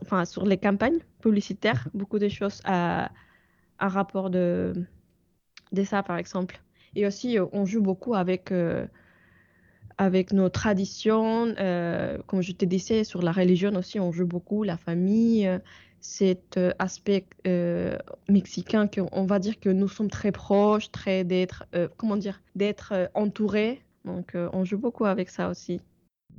enfin, 0.00 0.24
sur 0.24 0.44
les 0.44 0.58
campagnes 0.58 1.00
publicitaires, 1.20 1.88
mhm. 1.92 2.00
beaucoup 2.00 2.18
de 2.18 2.28
choses 2.28 2.60
à, 2.64 3.10
à 3.78 3.88
rapport 3.88 4.30
de, 4.30 4.72
de 5.72 5.84
ça, 5.84 6.02
par 6.02 6.18
exemple. 6.18 6.60
Et 6.94 7.06
aussi, 7.06 7.38
euh, 7.38 7.46
on 7.52 7.66
joue 7.66 7.82
beaucoup 7.82 8.14
avec, 8.14 8.50
euh, 8.52 8.86
avec 9.98 10.32
nos 10.32 10.48
traditions. 10.48 11.54
Euh, 11.58 12.18
comme 12.26 12.42
je 12.42 12.52
te 12.52 12.64
disais, 12.64 13.04
sur 13.04 13.22
la 13.22 13.32
religion 13.32 13.74
aussi, 13.76 14.00
on 14.00 14.12
joue 14.12 14.26
beaucoup, 14.26 14.62
la 14.62 14.76
famille, 14.76 15.48
cet 16.00 16.58
aspect 16.78 17.26
mexicain 18.28 18.86
qu'on 18.86 19.26
va 19.26 19.38
dire 19.38 19.58
que 19.58 19.68
nous 19.68 19.88
sommes 19.88 20.10
très 20.10 20.30
proches, 20.30 20.90
très 20.92 21.24
d'être, 21.24 21.64
comment 21.96 22.16
dire, 22.16 22.40
d'être 22.54 23.10
entourés. 23.14 23.82
Donc, 24.04 24.36
on 24.52 24.64
joue 24.64 24.78
beaucoup 24.78 25.04
avec 25.04 25.30
ça 25.30 25.48
aussi. 25.48 25.80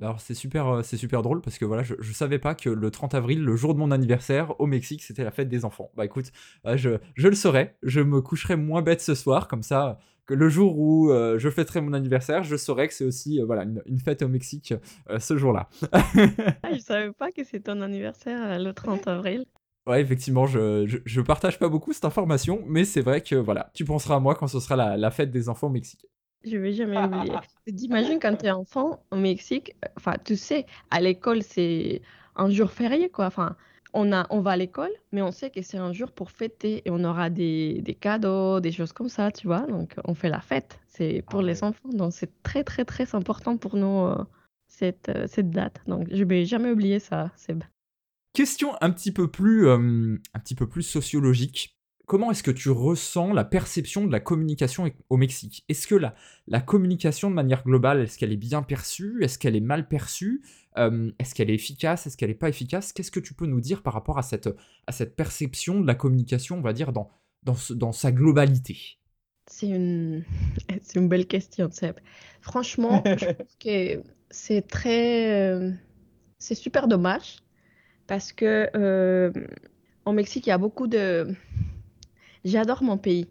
Alors 0.02 0.22
c'est 0.22 0.36
super, 0.36 0.68
euh, 0.68 0.82
c'est 0.84 0.98
super 0.98 1.24
drôle 1.24 1.42
parce 1.42 1.58
que 1.58 1.66
voilà, 1.66 1.82
je, 1.82 1.96
je, 2.00 2.14
savais 2.14 2.38
pas 2.38 2.54
que 2.54 2.70
le 2.70 2.92
30 2.92 3.16
avril, 3.16 3.44
le 3.44 3.56
jour 3.56 3.74
de 3.74 3.80
mon 3.80 3.92
anniversaire 3.92 4.60
au 4.60 4.68
Mexique, 4.68 5.02
c'était 5.02 5.24
la 5.24 5.32
fête 5.32 5.50
des 5.50 5.66
enfants. 5.66 5.92
Bah 5.96 6.06
écoute, 6.06 6.32
euh, 6.66 6.78
je, 6.78 6.92
je 7.16 7.28
le 7.28 7.36
saurais, 7.36 7.76
je 7.82 8.02
me 8.02 8.22
coucherai 8.22 8.56
moins 8.56 8.84
bête 8.84 9.02
ce 9.02 9.16
soir, 9.16 9.48
comme 9.48 9.64
ça, 9.64 9.98
que 10.28 10.36
le 10.36 10.50
jour 10.50 10.78
où 10.78 11.10
euh, 11.10 11.40
je 11.40 11.50
fêterai 11.50 11.82
mon 11.82 11.94
anniversaire, 11.94 12.44
je 12.44 12.56
saurai 12.58 12.88
que 12.88 12.94
c'est 12.94 13.06
aussi 13.06 13.40
voilà, 13.42 13.64
une, 13.64 14.00
fête 14.00 14.22
au 14.22 14.28
Mexique 14.28 14.74
ce 15.18 15.38
jour-là. 15.38 15.70
ah, 15.94 16.74
je 16.74 16.80
savais 16.80 17.12
pas 17.12 17.32
que 17.32 17.44
c'était 17.44 17.72
ton 17.72 17.82
anniversaire 17.82 18.60
le 18.60 18.74
30 18.74 19.08
avril. 19.08 19.46
Ouais, 19.88 20.02
effectivement, 20.02 20.46
je, 20.46 20.86
je, 20.86 20.98
je, 21.06 21.22
partage 21.22 21.58
pas 21.58 21.70
beaucoup 21.70 21.94
cette 21.94 22.04
information, 22.04 22.62
mais 22.68 22.84
c'est 22.84 23.00
vrai 23.00 23.22
que 23.22 23.36
voilà, 23.36 23.72
tu 23.74 23.86
penseras 23.86 24.18
à 24.18 24.20
moi 24.20 24.36
quand 24.36 24.48
ce 24.48 24.60
sera 24.60 24.76
la, 24.76 24.98
la 24.98 25.12
fête 25.12 25.32
des 25.32 25.48
enfants 25.48 25.68
au 25.68 25.72
Mexique. 25.72 26.06
Je 26.44 26.58
vais 26.58 26.74
jamais 26.74 26.98
oublier. 27.04 27.34
T'imagines 27.76 28.20
quand 28.20 28.36
tu 28.38 28.46
es 28.46 28.52
enfant 28.52 29.04
au 29.12 29.16
Mexique, 29.18 29.76
enfin, 29.98 30.14
tu 30.24 30.36
sais, 30.36 30.66
à 30.92 31.02
l'école, 31.02 31.44
c'est 31.44 32.02
un 32.36 32.50
jour 32.50 32.72
férié, 32.72 33.10
quoi. 33.10 33.26
Enfin, 33.26 33.56
on, 33.94 34.12
a, 34.14 34.28
on 34.30 34.42
va 34.42 34.52
à 34.52 34.58
l'école, 34.58 34.92
mais 35.12 35.22
on 35.22 35.32
sait 35.32 35.50
que 35.50 35.62
c'est 35.62 35.78
un 35.78 35.92
jour 35.94 36.12
pour 36.12 36.32
fêter 36.32 36.84
et 36.86 36.92
on 36.92 37.04
aura 37.04 37.30
des, 37.30 37.82
des 37.82 37.96
cadeaux, 37.96 38.60
des 38.60 38.72
choses 38.72 38.94
comme 38.94 39.10
ça, 39.10 39.32
tu 39.32 39.48
vois. 39.48 39.62
Donc, 39.62 39.96
on 40.06 40.14
fait 40.14 40.30
la 40.30 40.42
fête. 40.42 40.80
C'est 40.88 41.24
pour 41.30 41.42
Ah 41.42 41.44
les 41.44 41.64
ouais. 41.64 41.64
enfants. 41.64 41.90
Donc, 41.90 42.14
c'est 42.14 42.32
très, 42.44 42.64
très, 42.64 42.86
très 42.86 43.16
important 43.16 43.58
pour 43.58 43.76
nous, 43.76 44.06
euh, 44.06 44.24
cette, 44.68 45.10
euh, 45.10 45.26
cette 45.28 45.50
date. 45.50 45.82
Donc, 45.88 46.08
je 46.12 46.24
vais 46.24 46.46
jamais 46.46 46.72
oublier 46.72 47.00
ça, 47.00 47.32
Seb. 47.36 47.64
Question 48.34 48.76
un 48.82 48.92
petit 48.92 49.12
peu 49.12 49.30
plus, 49.32 49.68
euh, 49.68 50.18
un 50.34 50.40
petit 50.40 50.56
peu 50.56 50.68
plus 50.70 50.84
sociologique. 50.84 51.77
Comment 52.08 52.32
est-ce 52.32 52.42
que 52.42 52.52
tu 52.52 52.70
ressens 52.70 53.34
la 53.34 53.44
perception 53.44 54.08
de 54.08 54.12
la 54.14 54.22
communication 54.22 54.90
au 55.10 55.18
Mexique? 55.18 55.66
Est-ce 55.68 55.88
que 55.88 55.96
la, 55.96 56.16
la 56.48 56.62
communication 56.62 57.30
de 57.30 57.36
manière 57.36 57.64
globale, 57.66 58.00
est-ce 58.00 58.18
qu'elle 58.18 58.32
est 58.32 58.38
bien 58.38 58.64
perçue? 58.64 59.22
Est-ce 59.24 59.38
qu'elle 59.38 59.58
est 59.58 59.62
mal 59.62 59.90
perçue? 59.90 60.42
Euh, 60.78 61.12
Est-ce 61.20 61.36
qu'elle 61.36 61.50
est 61.50 61.56
efficace? 61.56 62.08
Est-ce 62.08 62.16
qu'elle 62.16 62.30
n'est 62.30 62.36
pas 62.36 62.48
efficace? 62.48 62.94
Qu'est-ce 62.94 63.12
que 63.12 63.20
tu 63.20 63.34
peux 63.34 63.46
nous 63.46 63.60
dire 63.60 63.84
par 63.84 63.94
rapport 63.94 64.18
à 64.18 64.24
cette, 64.24 64.50
à 64.88 64.94
cette 64.94 65.18
perception 65.18 65.82
de 65.82 65.86
la 65.88 65.96
communication, 65.96 66.58
on 66.58 66.62
va 66.62 66.72
dire, 66.72 66.94
dans, 66.94 67.10
dans, 67.44 67.56
ce- 67.56 67.74
dans 67.74 67.92
sa 67.92 68.14
globalité? 68.14 68.78
C'est 69.48 69.68
une... 69.68 70.24
belle 70.96 71.28
question, 71.28 71.70
Seb. 71.72 71.98
Franchement, 72.42 73.04
je 73.18 73.26
pense 73.26 73.56
que 73.60 74.02
c'est 74.32 74.66
très... 74.66 75.52
euh, 75.52 75.72
C'est 76.40 76.56
super 76.56 76.88
dommage 76.88 77.40
parce 78.08 78.32
que 78.32 78.70
euh, 78.76 79.32
au 80.06 80.14
Mexique, 80.14 80.48
il 80.48 80.52
y 80.52 80.54
a 80.54 80.58
beaucoup 80.58 80.88
de... 80.88 81.36
J'adore 82.46 82.84
mon 82.84 82.98
pays. 82.98 83.28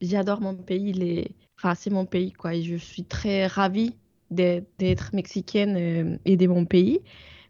J'adore 0.00 0.40
mon 0.40 0.54
pays. 0.54 0.92
Les... 0.92 1.30
Enfin, 1.58 1.74
c'est 1.74 1.90
mon 1.90 2.06
pays, 2.06 2.32
quoi. 2.32 2.54
Et 2.54 2.62
je 2.62 2.76
suis 2.76 3.04
très 3.04 3.46
ravie 3.46 3.94
d'être 4.30 5.14
mexicaine 5.14 5.76
euh, 5.76 6.18
et 6.24 6.36
de 6.36 6.46
mon 6.46 6.64
pays. 6.64 7.00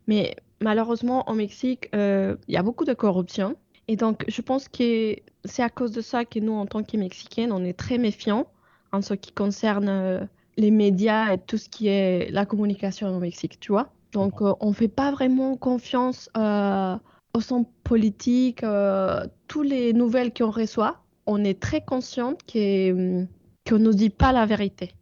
Mais 0.07 0.37
malheureusement, 0.61 1.29
au 1.31 1.35
Mexique, 1.35 1.89
euh, 1.95 2.37
il 2.49 2.55
y 2.55 2.57
a 2.57 2.63
beaucoup 2.63 2.85
de 2.85 2.95
corruption. 2.95 3.57
Et 3.89 3.97
donc, 3.97 4.25
je 4.29 4.41
pense 4.43 4.69
que 4.69 5.17
c'est 5.45 5.63
à 5.63 5.69
cause 5.69 5.93
de 5.93 6.01
ça 6.01 6.25
que 6.25 6.39
nous, 6.39 6.53
en 6.53 6.67
tant 6.67 6.83
que 6.83 6.97
Mexicaines, 6.97 7.53
on 7.53 7.65
est 7.65 7.75
très 7.75 7.99
méfiants 7.99 8.47
en 8.93 9.03
ce 9.03 9.15
qui 9.15 9.33
concerne 9.33 9.89
euh, 9.89 10.21
les 10.57 10.71
médias 10.71 11.33
et 11.35 11.39
tout 11.39 11.59
ce 11.59 11.69
qui 11.69 11.89
est 11.89 12.31
la 12.31 12.47
communication 12.47 13.15
au 13.15 13.19
Mexique, 13.19 13.61
tu 13.61 13.73
vois. 13.73 13.91
Donc, 14.13 14.41
euh, 14.41 14.55
on 14.61 14.69
ne 14.69 14.75
fait 14.75 14.89
pas 14.89 15.11
vraiment 15.11 15.57
confiance 15.57 16.31
euh, 16.37 16.97
au 17.35 17.41
son 17.41 17.65
politique, 17.83 18.63
euh, 18.63 19.27
toutes 19.49 19.69
les 19.69 19.93
nouvelles 19.93 20.33
qu'on 20.33 20.51
reçoit. 20.51 21.03
On 21.27 21.43
est 21.45 21.61
très 21.61 21.81
consciente 21.85 22.41
hum, 22.55 23.27
qu'on 23.67 23.79
ne 23.79 23.85
nous 23.85 23.95
dit 23.95 24.11
pas 24.11 24.33
la 24.33 24.47
vérité, 24.47 24.95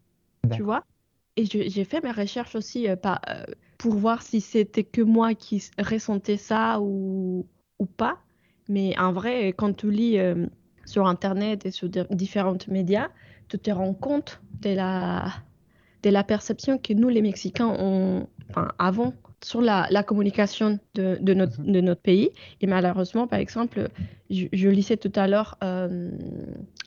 tu 0.50 0.62
vois? 0.62 0.84
Et 1.36 1.44
j'ai 1.46 1.84
fait 1.84 2.02
mes 2.02 2.10
recherches 2.10 2.54
aussi 2.54 2.88
euh, 2.88 2.96
euh, 3.06 3.44
pour 3.78 3.94
voir 3.94 4.22
si 4.22 4.40
c'était 4.40 4.84
que 4.84 5.00
moi 5.02 5.34
qui 5.34 5.62
ressentais 5.78 6.36
ça 6.36 6.80
ou, 6.80 7.46
ou 7.78 7.86
pas. 7.86 8.18
Mais 8.68 8.96
en 8.98 9.12
vrai, 9.12 9.48
quand 9.48 9.74
tu 9.76 9.90
lis 9.90 10.18
sur 10.84 11.06
Internet 11.06 11.66
et 11.66 11.70
sur 11.70 11.88
di- 11.88 12.04
différents 12.10 12.58
médias, 12.68 13.08
tu 13.48 13.58
te 13.58 13.70
rends 13.70 13.94
compte 13.94 14.40
de 14.60 14.70
la, 14.70 15.26
de 16.02 16.10
la 16.10 16.22
perception 16.22 16.78
que 16.78 16.92
nous, 16.92 17.08
les 17.08 17.22
Mexicains, 17.22 17.74
on, 17.78 18.26
enfin, 18.50 18.68
avons 18.78 19.14
sur 19.44 19.60
la, 19.60 19.86
la 19.90 20.02
communication 20.02 20.78
de, 20.94 21.18
de 21.20 21.34
notre, 21.34 21.60
Mhm. 21.60 21.72
de 21.72 21.80
notre 21.80 22.00
pays. 22.02 22.30
Et 22.60 22.66
malheureusement, 22.66 23.26
par 23.26 23.38
exemple, 23.38 23.88
je, 24.30 24.46
je 24.52 24.68
lisais 24.68 24.96
tout 24.96 25.12
à 25.16 25.26
l'heure 25.28 25.56
euh, 25.62 26.10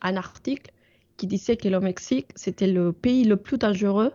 un 0.02 0.16
article 0.16 0.72
qui 1.18 1.28
disait 1.28 1.58
que 1.58 1.68
le 1.70 1.80
Mexique, 1.80 2.28
c'était 2.36 2.68
le 2.68 2.92
pays 2.94 3.24
le 3.24 3.38
plus 3.38 3.58
dangereux 3.58 4.12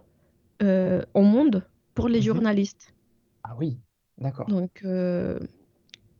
euh, 0.63 1.03
au 1.15 1.23
monde 1.23 1.65
pour 1.95 2.09
les 2.09 2.21
Mhm. 2.21 2.27
journalistes. 2.27 2.95
Ah 3.43 3.55
oui, 3.59 3.79
d'accord, 4.19 4.49
Donc, 4.49 4.83
euh, 4.85 5.39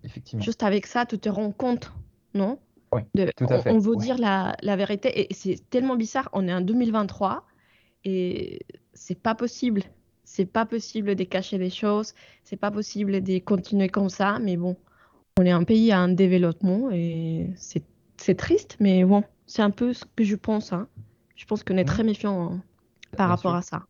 effectivement. 0.03 0.45
juste 0.45 0.63
avec 0.63 0.87
ça, 0.87 1.07
tu 1.07 1.19
te 1.19 1.29
rends 1.29 1.53
compte, 1.53 1.93
non? 2.35 2.59
Oui, 2.93 3.03
De- 3.15 3.33
tout 3.37 3.45
à 3.45 3.49
on, 3.57 3.59
fait, 3.59 3.71
on 3.73 3.79
veut 3.79 3.97
ouais. 3.97 4.05
dire 4.05 4.19
la, 4.19 4.57
la 4.63 4.77
vérité 4.77 5.21
et 5.31 5.35
c'est 5.35 5.69
tellement 5.71 5.97
bizarre. 5.97 6.29
On 6.33 6.47
est 6.49 6.55
en 6.55 6.61
2023 6.61 7.45
et 8.05 8.61
c'est 8.95 9.21
pas 9.21 9.35
possible. 9.35 9.83
C'est 10.33 10.47
pas 10.47 10.65
possible 10.65 11.17
de 11.17 11.25
cacher 11.25 11.59
les 11.59 11.71
choses. 11.71 12.15
C'est 12.45 12.57
pas 12.57 12.71
possible 12.71 13.21
de 13.21 13.41
continuer 13.41 13.89
comme 13.89 14.09
ça. 14.09 14.39
Mais 14.39 14.57
bon, 14.57 14.77
on 15.41 15.45
est 15.45 15.51
un 15.51 15.65
pays 15.65 15.93
en 15.93 16.07
développement 16.07 16.89
et 16.93 17.51
c'est 17.57 18.35
triste. 18.37 18.77
Mais 18.79 19.05
bon, 19.05 19.25
c'est 19.47 19.63
un 19.63 19.71
peu 19.73 19.93
ce 19.93 20.05
que 20.15 20.23
je 20.23 20.37
pense. 20.37 20.73
hein. 20.73 20.87
Je 21.35 21.45
pense 21.47 21.65
qu'on 21.65 21.77
est 21.77 21.85
très 21.85 22.05
méfiant 22.05 22.53
hein, 22.53 22.63
par 23.17 23.27
Bien 23.27 23.35
rapport 23.35 23.51
sûr. 23.51 23.57
à 23.57 23.63
ça. 23.63 23.87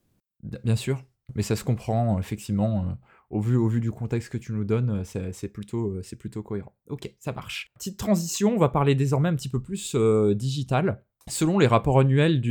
Bien 0.64 0.76
sûr, 0.76 1.04
mais 1.34 1.42
ça 1.42 1.56
se 1.56 1.62
comprend, 1.64 2.16
euh, 2.16 2.20
effectivement. 2.20 2.86
euh, 2.88 2.94
au, 3.28 3.40
vu, 3.40 3.56
au 3.56 3.68
vu 3.68 3.80
du 3.80 3.92
contexte 3.92 4.30
que 4.30 4.38
tu 4.38 4.52
nous 4.52 4.64
donnes, 4.64 5.04
euh, 5.16 5.30
c'est 5.32 5.48
plutôt, 5.48 6.42
cohérent. 6.42 6.74
Ok, 6.88 7.14
ça 7.18 7.32
marche. 7.32 7.70
Petite 7.74 7.98
transition, 7.98 8.54
on 8.54 8.58
va 8.58 8.70
parler 8.70 8.94
désormais 8.94 9.28
un 9.28 9.36
petit 9.36 9.50
peu 9.50 9.60
plus 9.60 9.94
euh, 9.94 10.34
digital. 10.34 11.04
Selon 11.28 11.58
les 11.58 11.66
rapports 11.66 12.00
annuels 12.00 12.42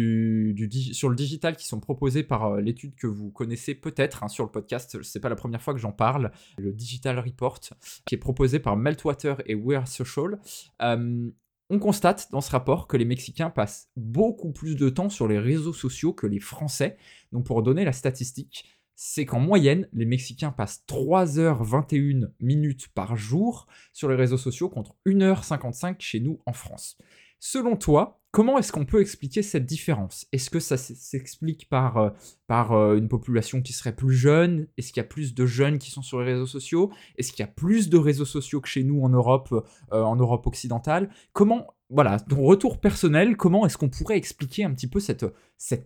sur 0.93 1.09
le 1.09 1.15
digital 1.15 1.55
qui 1.55 1.65
sont 1.65 1.79
proposés 1.79 2.23
par 2.23 2.45
euh, 2.45 2.61
l'étude 2.61 2.95
que 2.95 3.07
vous 3.07 3.31
connaissez 3.31 3.75
peut-être 3.75 4.23
hein, 4.23 4.27
sur 4.27 4.43
le 4.45 4.51
podcast, 4.51 5.01
c'est 5.03 5.19
pas 5.19 5.29
la 5.29 5.35
première 5.35 5.61
fois 5.61 5.73
que 5.73 5.79
j'en 5.79 5.91
parle, 5.91 6.31
le 6.57 6.71
Digital 6.71 7.19
Report, 7.19 7.59
qui 8.05 8.15
est 8.15 8.19
proposé 8.19 8.59
par 8.59 8.77
Meltwater 8.77 9.41
et 9.47 9.55
Wear 9.55 9.87
Social, 9.87 10.39
euh, 10.81 11.29
on 11.71 11.79
constate 11.79 12.29
dans 12.31 12.41
ce 12.41 12.51
rapport 12.51 12.87
que 12.87 12.97
les 12.97 13.05
Mexicains 13.05 13.49
passent 13.49 13.89
beaucoup 13.95 14.51
plus 14.51 14.75
de 14.75 14.89
temps 14.89 15.09
sur 15.09 15.27
les 15.27 15.37
réseaux 15.37 15.73
sociaux 15.73 16.13
que 16.13 16.25
les 16.25 16.39
Français. 16.39 16.97
Donc 17.31 17.45
pour 17.45 17.61
donner 17.61 17.85
la 17.85 17.91
statistique, 17.91 18.65
c'est 18.95 19.25
qu'en 19.25 19.39
moyenne, 19.39 19.87
les 19.93 20.05
Mexicains 20.05 20.51
passent 20.51 20.83
3h21 20.89 22.31
minutes 22.39 22.89
par 22.89 23.15
jour 23.15 23.67
sur 23.93 24.09
les 24.09 24.15
réseaux 24.15 24.37
sociaux 24.37 24.67
contre 24.67 24.95
1h55 25.05 25.95
chez 25.99 26.19
nous 26.19 26.41
en 26.45 26.53
France. 26.53 26.97
Selon 27.39 27.77
toi, 27.77 28.19
comment 28.31 28.57
est-ce 28.57 28.73
qu'on 28.73 28.85
peut 28.85 28.99
expliquer 28.99 29.41
cette 29.41 29.65
différence? 29.65 30.27
Est-ce 30.33 30.49
que 30.49 30.59
ça 30.59 30.75
s'explique 30.75 31.69
par, 31.69 31.97
euh, 31.97 32.09
euh, 32.51 32.97
une 32.97 33.07
population 33.07 33.61
qui 33.61 33.71
serait 33.71 33.95
plus 33.95 34.13
jeune? 34.13 34.67
Est-ce 34.77 34.91
qu'il 34.91 35.01
y 35.01 35.05
a 35.05 35.07
plus 35.07 35.33
de 35.33 35.45
jeunes 35.45 35.79
qui 35.79 35.89
sont 35.89 36.01
sur 36.01 36.19
les 36.19 36.33
réseaux 36.33 36.45
sociaux? 36.45 36.91
Est-ce 37.17 37.31
qu'il 37.31 37.39
y 37.39 37.47
a 37.47 37.51
plus 37.51 37.89
de 37.89 37.97
réseaux 37.97 38.25
sociaux 38.25 38.59
que 38.59 38.67
chez 38.67 38.83
nous 38.83 39.01
en 39.03 39.09
Europe, 39.09 39.49
euh, 39.93 40.01
en 40.01 40.17
Europe 40.17 40.47
occidentale? 40.47 41.09
Comment, 41.31 41.67
voilà, 41.89 42.19
ton 42.19 42.43
retour 42.43 42.81
personnel, 42.81 43.37
comment 43.37 43.65
est-ce 43.65 43.77
qu'on 43.77 43.89
pourrait 43.89 44.17
expliquer 44.17 44.65
un 44.65 44.73
petit 44.73 44.87
peu 44.87 44.99
cette, 44.99 45.25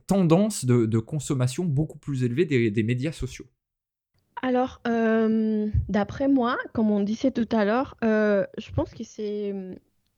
tendance 0.08 0.66
de, 0.66 1.00
consommation 1.00 1.66
beaucoup 1.66 2.00
plus 2.00 2.24
élevée 2.24 2.46
des, 2.46 2.84
médias 2.84 3.12
sociaux? 3.12 3.46
Alors, 4.42 4.82
d'après 5.88 6.28
moi, 6.28 6.58
comme 6.74 6.90
on 6.90 7.00
disait 7.00 7.32
tout 7.32 7.48
à 7.52 7.64
l'heure, 7.64 7.96
je 8.02 8.72
pense 8.76 8.92
que 8.96 9.04
c'est... 9.04 9.54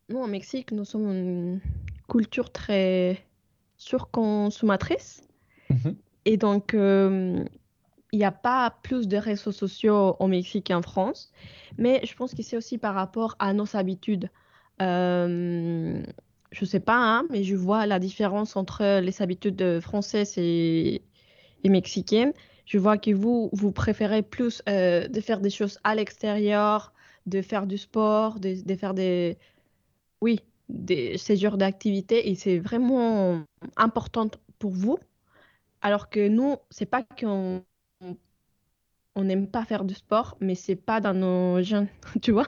Nous, 0.09 0.19
au 0.19 0.27
Mexique, 0.27 0.71
nous 0.71 0.85
sommes 0.85 1.09
une 1.09 1.61
culture 2.07 2.51
très 2.51 3.25
surconsommatrice. 3.77 5.23
Mhm. 5.69 5.95
Et 6.25 6.37
donc, 6.37 6.73
euh, 6.73 7.43
il 8.11 8.19
n'y 8.19 8.25
a 8.25 8.31
pas 8.31 8.77
plus 8.83 9.07
de 9.07 9.17
réseaux 9.17 9.51
sociaux 9.51 10.15
au 10.19 10.27
Mexique 10.27 10.67
qu'en 10.67 10.81
France. 10.81 11.31
Mais 11.77 12.01
je 12.05 12.15
pense 12.15 12.33
que 12.33 12.43
c'est 12.43 12.55
aussi 12.57 12.77
par 12.77 12.93
rapport 12.93 13.35
à 13.39 13.53
nos 13.53 13.75
habitudes. 13.75 14.29
Euh, 14.81 16.01
je 16.51 16.61
ne 16.63 16.67
sais 16.67 16.79
pas, 16.79 16.97
hein, 16.97 17.25
mais 17.31 17.43
je 17.43 17.55
vois 17.55 17.85
la 17.85 17.99
différence 17.99 18.55
entre 18.55 18.99
les 18.99 19.21
habitudes 19.21 19.79
françaises 19.81 20.37
et, 20.37 21.01
et 21.63 21.69
mexicaines. 21.69 22.33
Je 22.65 22.77
vois 22.77 22.97
que 22.97 23.11
vous, 23.11 23.49
vous 23.53 23.71
préférez 23.71 24.21
plus 24.21 24.61
euh, 24.69 25.07
de 25.07 25.21
faire 25.21 25.39
des 25.39 25.49
choses 25.49 25.79
à 25.83 25.95
l'extérieur, 25.95 26.93
de 27.25 27.41
faire 27.41 27.67
du 27.67 27.77
sport, 27.77 28.39
de, 28.39 28.63
de 28.63 28.75
faire 28.75 28.93
des, 28.93 29.37
oui, 30.21 30.39
ces 31.17 31.37
genres 31.37 31.57
d'activités. 31.57 32.29
Et 32.29 32.35
c'est 32.35 32.59
vraiment 32.59 33.43
important 33.77 34.29
pour 34.59 34.71
vous. 34.71 34.97
Alors 35.81 36.09
que 36.09 36.27
nous, 36.29 36.57
c'est 36.71 36.87
pas 36.87 37.03
qu'on 37.03 37.63
on 39.15 39.23
n'aime 39.23 39.47
pas 39.49 39.65
faire 39.65 39.85
du 39.85 39.93
sport, 39.93 40.37
mais 40.41 40.55
c'est 40.55 40.75
pas 40.75 40.99
dans 41.01 41.13
nos 41.13 41.61
gènes, 41.61 41.87
tu 42.21 42.31
vois? 42.31 42.47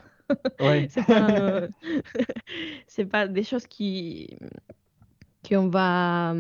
Ouais. 0.59 0.89
C'est 0.89 1.03
pas, 1.03 1.21
dans 1.21 1.31
nos- 1.61 1.67
c'est 2.87 3.05
pas 3.05 3.27
des 3.27 3.43
choses 3.43 3.67
qui 3.67 4.37
qu'on 5.47 5.69
va, 5.69 6.33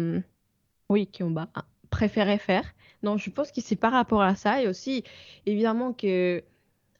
oui, 0.89 1.07
qu'on 1.11 1.31
va 1.33 1.49
préférer 1.89 2.37
faire. 2.37 2.63
Donc, 3.03 3.19
je 3.19 3.29
pense 3.29 3.51
que 3.51 3.61
c'est 3.61 3.75
par 3.75 3.91
rapport 3.93 4.21
à 4.21 4.35
ça 4.35 4.61
et 4.61 4.67
aussi, 4.67 5.03
évidemment 5.45 5.93
que 5.93 6.43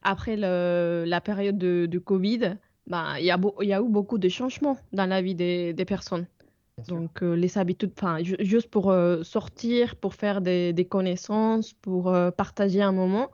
après 0.04 0.38
le- 0.38 1.06
la 1.08 1.22
période 1.22 1.58
de, 1.58 1.88
de 1.90 2.00
Covid, 2.00 2.58
ben, 2.88 3.18
il 3.20 3.26
y 3.26 3.32
a, 3.32 3.38
beau- 3.38 3.56
y 3.62 3.74
a 3.74 3.80
eu 3.82 3.88
beaucoup 3.90 4.18
de 4.18 4.30
changements 4.30 4.78
dans 4.94 5.06
la 5.06 5.22
vie 5.22 5.36
des, 5.36 5.74
des 5.74 5.86
personnes. 5.86 6.28
Donc, 6.88 7.24
euh, 7.24 7.34
les 7.36 7.58
habitudes, 7.58 7.92
enfin, 7.98 8.24
ju- 8.24 8.38
juste 8.40 8.70
pour 8.70 8.92
euh, 8.92 9.24
sortir, 9.24 9.96
pour 9.96 10.14
faire 10.16 10.42
des, 10.42 10.74
des 10.74 10.86
connaissances, 10.86 11.74
pour 11.74 12.10
euh, 12.14 12.32
partager 12.32 12.82
un 12.82 12.92
moment, 12.92 13.30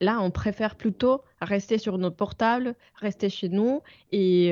là, 0.00 0.20
on 0.20 0.30
préfère 0.30 0.76
plutôt 0.76 1.22
rester 1.40 1.78
sur 1.78 1.98
notre 1.98 2.16
portable, 2.16 2.74
rester 2.96 3.28
chez 3.30 3.48
nous 3.48 3.82
et, 4.10 4.48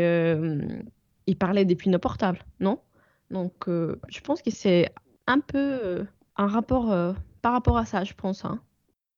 et 1.27 1.35
parler 1.35 1.65
depuis 1.65 1.91
nos 1.91 1.99
portables, 1.99 2.41
non? 2.61 2.81
Donc, 3.31 3.67
je 3.67 4.21
pense 4.21 4.43
que 4.43 4.51
c'est 4.51 4.93
un 5.27 5.41
peu 5.41 6.07
un 6.37 6.47
rapport 6.47 7.15
par 7.43 7.53
rapport 7.53 7.77
à 7.77 7.85
ça, 7.85 8.05
je 8.05 8.15
pense, 8.15 8.45
hein. 8.45 8.61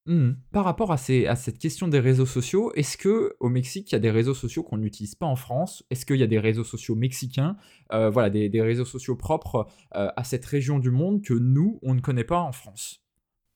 Mmh. 0.06 0.32
Par 0.50 0.64
rapport 0.64 0.90
à, 0.90 0.96
ces, 0.96 1.26
à 1.26 1.36
cette 1.36 1.58
question 1.58 1.86
des 1.86 2.00
réseaux 2.00 2.26
sociaux, 2.26 2.72
est-ce 2.74 2.96
que 2.96 3.34
au 3.38 3.48
Mexique, 3.48 3.92
il 3.92 3.94
y 3.94 3.96
a 3.96 4.00
des 4.00 4.10
réseaux 4.10 4.34
sociaux 4.34 4.64
qu'on 4.64 4.78
n'utilise 4.78 5.14
pas 5.14 5.26
en 5.26 5.36
France? 5.36 5.84
Est-ce 5.90 6.04
qu'il 6.04 6.16
y 6.16 6.24
a 6.24 6.26
des 6.26 6.40
réseaux 6.40 6.64
sociaux 6.64 6.96
mexicains, 6.96 7.56
euh, 7.92 8.10
voilà, 8.10 8.28
des, 8.28 8.48
des, 8.48 8.62
réseaux 8.62 8.84
sociaux 8.84 9.14
propres 9.14 9.68
euh, 9.94 10.08
à 10.16 10.24
cette 10.24 10.44
région 10.44 10.80
du 10.80 10.90
monde 10.90 11.22
que 11.22 11.34
nous, 11.34 11.78
on 11.82 11.94
ne 11.94 12.00
connaît 12.00 12.24
pas 12.24 12.40
en 12.40 12.50
France? 12.50 13.00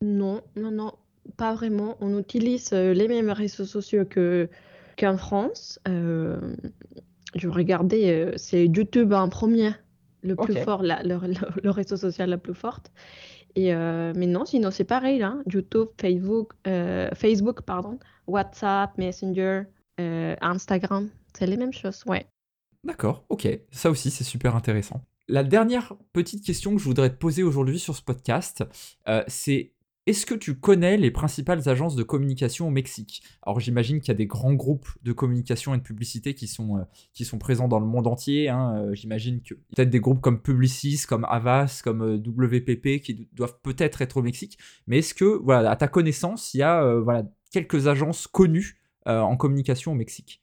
Non, 0.03 0.43
non, 0.55 0.71
non, 0.71 0.93
pas 1.37 1.53
vraiment. 1.55 1.97
On 2.01 2.17
utilise 2.17 2.73
euh, 2.73 2.95
les 2.95 3.09
mêmes 3.09 3.31
réseaux 3.31 3.65
sociaux 3.65 4.05
que 4.05 4.49
qu'en 4.97 5.19
France. 5.19 5.81
je 5.85 7.49
regardais, 7.49 8.33
c'est 8.37 8.67
YouTube 8.67 9.13
en 9.13 9.29
premier, 9.29 9.73
le 10.23 10.37
plus 10.37 10.57
fort, 10.57 10.83
la, 10.83 11.03
le, 11.03 11.19
le, 11.63 11.71
réseau 11.71 11.97
social 11.97 12.31
le 12.31 12.39
plus 12.39 12.55
fort. 12.55 12.81
Et 13.57 13.75
euh, 13.75 14.13
mais 14.15 14.27
non, 14.27 14.45
sinon 14.45 14.71
c'est 14.71 14.85
pareil, 14.85 15.19
là. 15.19 15.39
YouTube, 15.51 15.89
Facebook, 15.99 16.53
euh, 16.67 17.09
Facebook, 17.15 17.63
pardon, 17.63 17.99
WhatsApp, 18.27 18.97
Messenger, 18.99 19.63
euh, 19.99 20.37
Instagram, 20.43 21.09
c'est 21.37 21.47
les 21.47 21.57
mêmes 21.57 21.73
choses, 21.73 22.05
ouais. 22.07 22.27
D'accord, 22.85 23.25
ok. 23.31 23.49
Ça 23.73 23.91
aussi, 23.91 24.11
c'est 24.11 24.25
super 24.25 24.55
intéressant. 24.55 25.01
La 25.27 25.43
dernière 25.43 25.95
petite 26.13 26.45
question 26.45 26.73
que 26.73 26.79
je 26.79 26.85
voudrais 26.85 27.11
te 27.11 27.17
poser 27.17 27.43
aujourd'hui 27.43 27.81
sur 27.81 27.97
ce 27.97 28.03
podcast, 28.03 28.63
c'est 29.27 29.73
est-ce 30.07 30.25
que 30.25 30.37
tu 30.37 30.55
connais 30.55 30.97
les 30.97 31.11
principales 31.11 31.69
agences 31.69 31.97
de 31.97 32.05
communication 32.05 32.69
au 32.69 32.71
Mexique? 32.71 33.25
Alors 33.43 33.59
j'imagine 33.59 34.01
qu'il 34.01 34.09
y 34.09 34.13
a 34.13 34.15
des 34.15 34.27
grands 34.27 34.55
groupes 34.55 34.89
de 35.03 35.13
communication 35.13 35.75
et 35.75 35.79
de 35.79 35.83
publicité 35.83 36.35
qui 36.35 36.47
sont, 36.47 36.79
euh, 36.79 37.39
présents 37.41 37.67
dans 37.67 37.81
le 37.81 37.87
monde 37.87 38.07
entier. 38.07 38.49
Hein. 38.49 38.77
Euh, 38.77 38.95
j'imagine 38.95 39.43
que 39.43 39.55
peut-être 39.55 39.91
des 39.91 39.99
groupes 39.99 40.21
comme 40.21 40.41
Publicis, 40.41 41.03
comme 41.09 41.25
Avas, 41.25 41.81
comme 41.83 42.03
euh, 42.03 42.17
WPP 42.19 43.01
qui 43.03 43.29
doivent 43.33 43.59
peut-être 43.63 44.01
être 44.01 44.19
au 44.19 44.23
Mexique. 44.23 44.59
Mais 44.87 44.99
est-ce 44.99 45.13
que, 45.13 45.25
voilà, 45.25 45.73
à 45.73 45.77
ta 45.77 45.89
connaissance, 45.89 46.55
il 46.55 46.59
y 46.59 46.63
a 46.63 46.95
voilà, 47.01 47.25
quelques 47.51 47.89
agences 47.89 48.29
connues 48.29 48.79
en 49.07 49.37
communication 49.37 49.93
au 49.93 49.95
Mexique? 49.95 50.41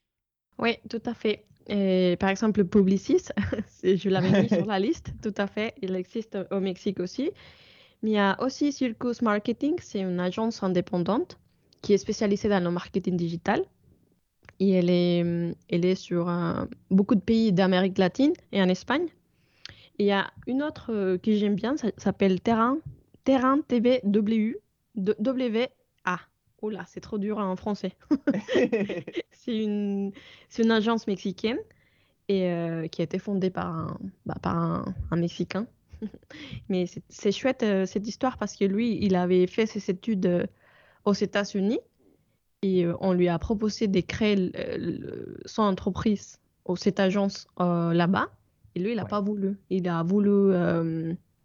Oui, 0.58 0.78
tout 0.90 1.02
à 1.06 1.14
fait. 1.14 1.46
Par 2.18 2.30
exemple, 2.30 2.66
Publicis, 2.66 3.28
je 3.84 4.10
l'avais 4.10 4.42
mis 4.42 4.50
sur 4.50 4.66
la 4.66 4.80
liste, 4.80 5.14
tout 5.22 5.34
à 5.38 5.48
fait. 5.48 5.74
Il 5.82 5.96
existe 5.96 6.38
au 6.52 6.60
Mexique 6.60 7.00
aussi. 7.00 7.32
Mais 8.04 8.10
il 8.12 8.14
y 8.14 8.18
a 8.18 8.36
aussi 8.42 8.72
Circus 8.74 9.22
Marketing, 9.22 9.76
c'est 9.82 10.02
une 10.02 10.20
agence 10.20 10.62
indépendante 10.62 11.40
qui 11.82 11.94
est 11.94 11.98
spécialisée 11.98 12.50
dans 12.50 12.62
le 12.62 12.70
marketing 12.70 13.16
digital. 13.16 13.64
Et 14.60 14.72
elle 14.72 14.90
est, 14.90 15.56
elle 15.70 15.86
est 15.86 15.96
sur 15.96 16.30
euh, 16.30 16.66
beaucoup 16.92 17.16
de 17.16 17.22
pays 17.22 17.52
d'Amérique 17.54 17.98
latine 17.98 18.34
et 18.52 18.62
en 18.62 18.68
Espagne. 18.70 19.08
Et 20.00 20.04
il 20.04 20.08
y 20.08 20.12
a 20.12 20.32
une 20.48 20.62
autre 20.62 20.94
euh, 20.94 21.18
que 21.18 21.34
j'aime 21.34 21.56
bien, 21.56 21.78
ça 21.78 21.90
s'appelle 21.98 22.42
Terrain, 22.42 22.78
Terrain 23.24 23.62
TV 23.62 24.02
W, 24.04 24.58
WA. 24.96 26.20
Oh 26.62 26.70
là, 26.70 26.84
c'est 26.88 27.02
trop 27.02 27.18
dur 27.18 27.38
en 27.40 27.56
français. 27.56 27.94
c'est 29.32 29.58
une, 29.58 30.12
une 30.58 30.72
agence 30.72 31.08
mexicaine 31.08 31.58
et 32.28 32.50
euh, 32.52 32.88
qui 32.88 33.02
a 33.02 33.06
été 33.06 33.20
fondée 33.20 33.50
par 33.50 33.68
un, 33.68 33.98
bah, 34.26 34.36
par 34.42 34.86
un 35.12 35.16
Mexicain 35.16 35.68
Mais 36.70 36.86
c'est 37.10 37.32
chouette 37.32 37.64
euh, 37.64 37.86
cette 37.86 38.08
histoire 38.08 38.38
parce 38.38 38.56
que 38.56 38.66
lui, 38.66 38.98
il 39.02 39.16
avait 39.16 39.48
fait 39.48 39.66
ses 39.66 39.92
études 39.92 40.26
euh, 40.26 40.46
aux 41.06 41.14
États-Unis 41.14 41.80
et 42.62 42.86
euh, 42.86 42.96
on 43.00 43.14
lui 43.14 43.28
a 43.28 43.38
proposé 43.40 43.88
de 43.88 44.02
créer 44.02 44.52
son 45.46 45.64
entreprise 45.64 46.40
ou 46.66 46.76
cette 46.76 47.00
agence 47.00 47.48
là-bas. 47.60 48.30
Et 48.76 48.80
lui, 48.80 48.92
il 48.92 48.96
n'a 48.96 49.06
pas 49.06 49.22
voulu. 49.22 49.58
Il 49.70 49.88
a 49.88 50.02
voulu 50.02 50.56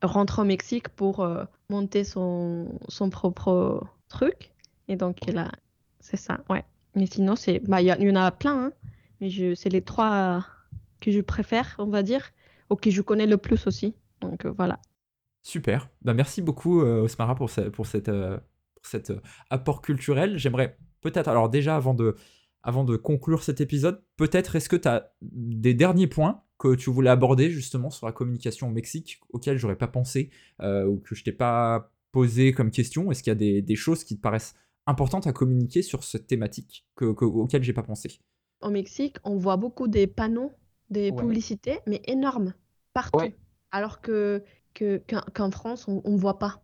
rentrer 0.00 0.42
au 0.42 0.44
Mexique 0.44 0.88
pour 0.88 1.28
monter 1.68 2.04
son, 2.04 2.78
son 2.88 3.10
propre 3.10 3.84
truc. 4.08 4.52
Et 4.86 4.96
donc, 4.96 5.18
il 5.26 5.36
a... 5.36 5.50
c'est 6.00 6.16
ça, 6.16 6.40
ouais. 6.48 6.64
Mais 6.94 7.06
sinon, 7.06 7.34
bah, 7.64 7.82
il 7.82 7.88
y, 7.88 8.10
en 8.10 8.16
a 8.16 8.30
plein, 8.30 8.66
hein. 8.66 8.72
mais 9.20 9.28
c'est 9.54 9.68
les 9.68 9.82
trois 9.82 10.46
que 11.00 11.10
je 11.10 11.20
préfère, 11.20 11.74
on 11.78 11.86
va 11.86 12.02
dire, 12.02 12.30
ou 12.70 12.76
que 12.76 12.90
je 12.90 13.02
connais 13.02 13.26
le 13.26 13.36
plus 13.36 13.66
aussi. 13.66 13.94
Donc 14.20 14.44
euh, 14.44 14.52
voilà. 14.56 14.80
Super. 15.42 15.90
Bah, 16.02 16.14
merci 16.14 16.42
beaucoup, 16.42 16.82
euh, 16.82 17.02
Osmara, 17.02 17.34
pour, 17.34 17.50
pour, 17.72 17.86
cette, 17.86 18.08
euh, 18.08 18.38
cet 18.82 19.12
apport 19.50 19.82
culturel. 19.82 20.36
J'aimerais 20.36 20.78
peut-être, 21.00 21.28
alors 21.28 21.48
déjà, 21.48 21.76
avant 21.76 21.94
de, 21.94 22.16
avant 22.62 22.84
de 22.84 22.96
conclure 22.96 23.42
cet 23.42 23.60
épisode, 23.60 24.02
peut-être 24.16 24.56
est-ce 24.56 24.68
que 24.68 24.76
tu 24.76 24.88
as 24.88 25.12
des 25.22 25.74
derniers 25.74 26.06
points 26.06 26.42
que 26.58 26.74
tu 26.74 26.90
voulais 26.90 27.10
aborder 27.10 27.50
justement 27.50 27.88
sur 27.88 28.06
la 28.06 28.12
communication 28.12 28.68
au 28.68 28.72
Mexique 28.72 29.20
auxquels 29.30 29.58
j'aurais 29.58 29.78
pas 29.78 29.86
pensé 29.86 30.30
ou 30.60 30.96
que 30.96 31.14
je 31.14 31.22
t'ai 31.22 31.32
pas 31.32 31.92
posé 32.10 32.52
comme 32.52 32.72
question? 32.72 33.12
Est-ce 33.12 33.22
qu'il 33.22 33.30
y 33.30 33.58
a 33.58 33.62
des, 33.62 33.76
choses 33.76 34.02
qui 34.02 34.16
te 34.16 34.20
paraissent 34.20 34.56
importantes 34.86 35.28
à 35.28 35.32
communiquer 35.32 35.82
sur 35.82 36.02
cette 36.02 36.26
thématique 36.26 36.84
que, 36.96 37.04
auxquelles 37.04 37.62
j'ai 37.62 37.72
pas 37.72 37.84
pensé? 37.84 38.18
Au 38.60 38.70
Mexique, 38.70 39.18
on 39.22 39.36
voit 39.36 39.56
beaucoup 39.56 39.86
des 39.86 40.08
panneaux, 40.08 40.50
des 40.90 41.12
publicités, 41.12 41.78
mais 41.86 42.02
énormes, 42.06 42.54
partout 42.92 43.30
alors 43.72 44.00
que 44.00 44.42
qu'en 45.34 45.50
France, 45.50 45.88
on 45.88 46.02
ne 46.04 46.16
voit 46.16 46.38
pas. 46.38 46.62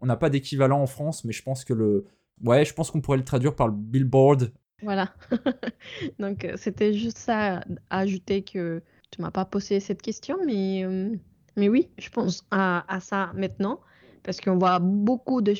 On 0.00 0.06
n'a 0.06 0.16
pas 0.16 0.28
d'équivalent 0.28 0.82
en 0.82 0.86
France, 0.86 1.24
mais 1.24 1.32
je 1.32 1.42
pense 1.42 1.64
que 1.64 1.72
le... 1.72 2.04
Ouais, 2.42 2.64
je 2.64 2.74
pense 2.74 2.90
qu'on 2.90 3.00
pourrait 3.00 3.16
le 3.18 3.24
traduire 3.24 3.54
par 3.54 3.68
le 3.68 3.74
billboard. 3.74 4.52
Voilà. 4.82 5.14
Donc, 6.18 6.44
euh, 6.44 6.54
c'était 6.56 6.92
juste 6.92 7.16
ça 7.16 7.64
à 7.88 7.98
ajouter 8.00 8.42
que 8.42 8.82
tu 9.10 9.22
m'as 9.22 9.30
pas 9.30 9.44
posé 9.44 9.80
cette 9.80 10.02
question, 10.02 10.36
mais, 10.44 10.84
euh, 10.84 11.14
mais 11.56 11.68
oui, 11.68 11.88
je 11.98 12.10
pense 12.10 12.44
à, 12.50 12.84
ça 13.00 13.32
maintenant, 13.34 13.80
parce 14.22 14.40
qu'on 14.40 14.58
voit 14.58 14.78
beaucoup 14.78 15.40
de, 15.40 15.54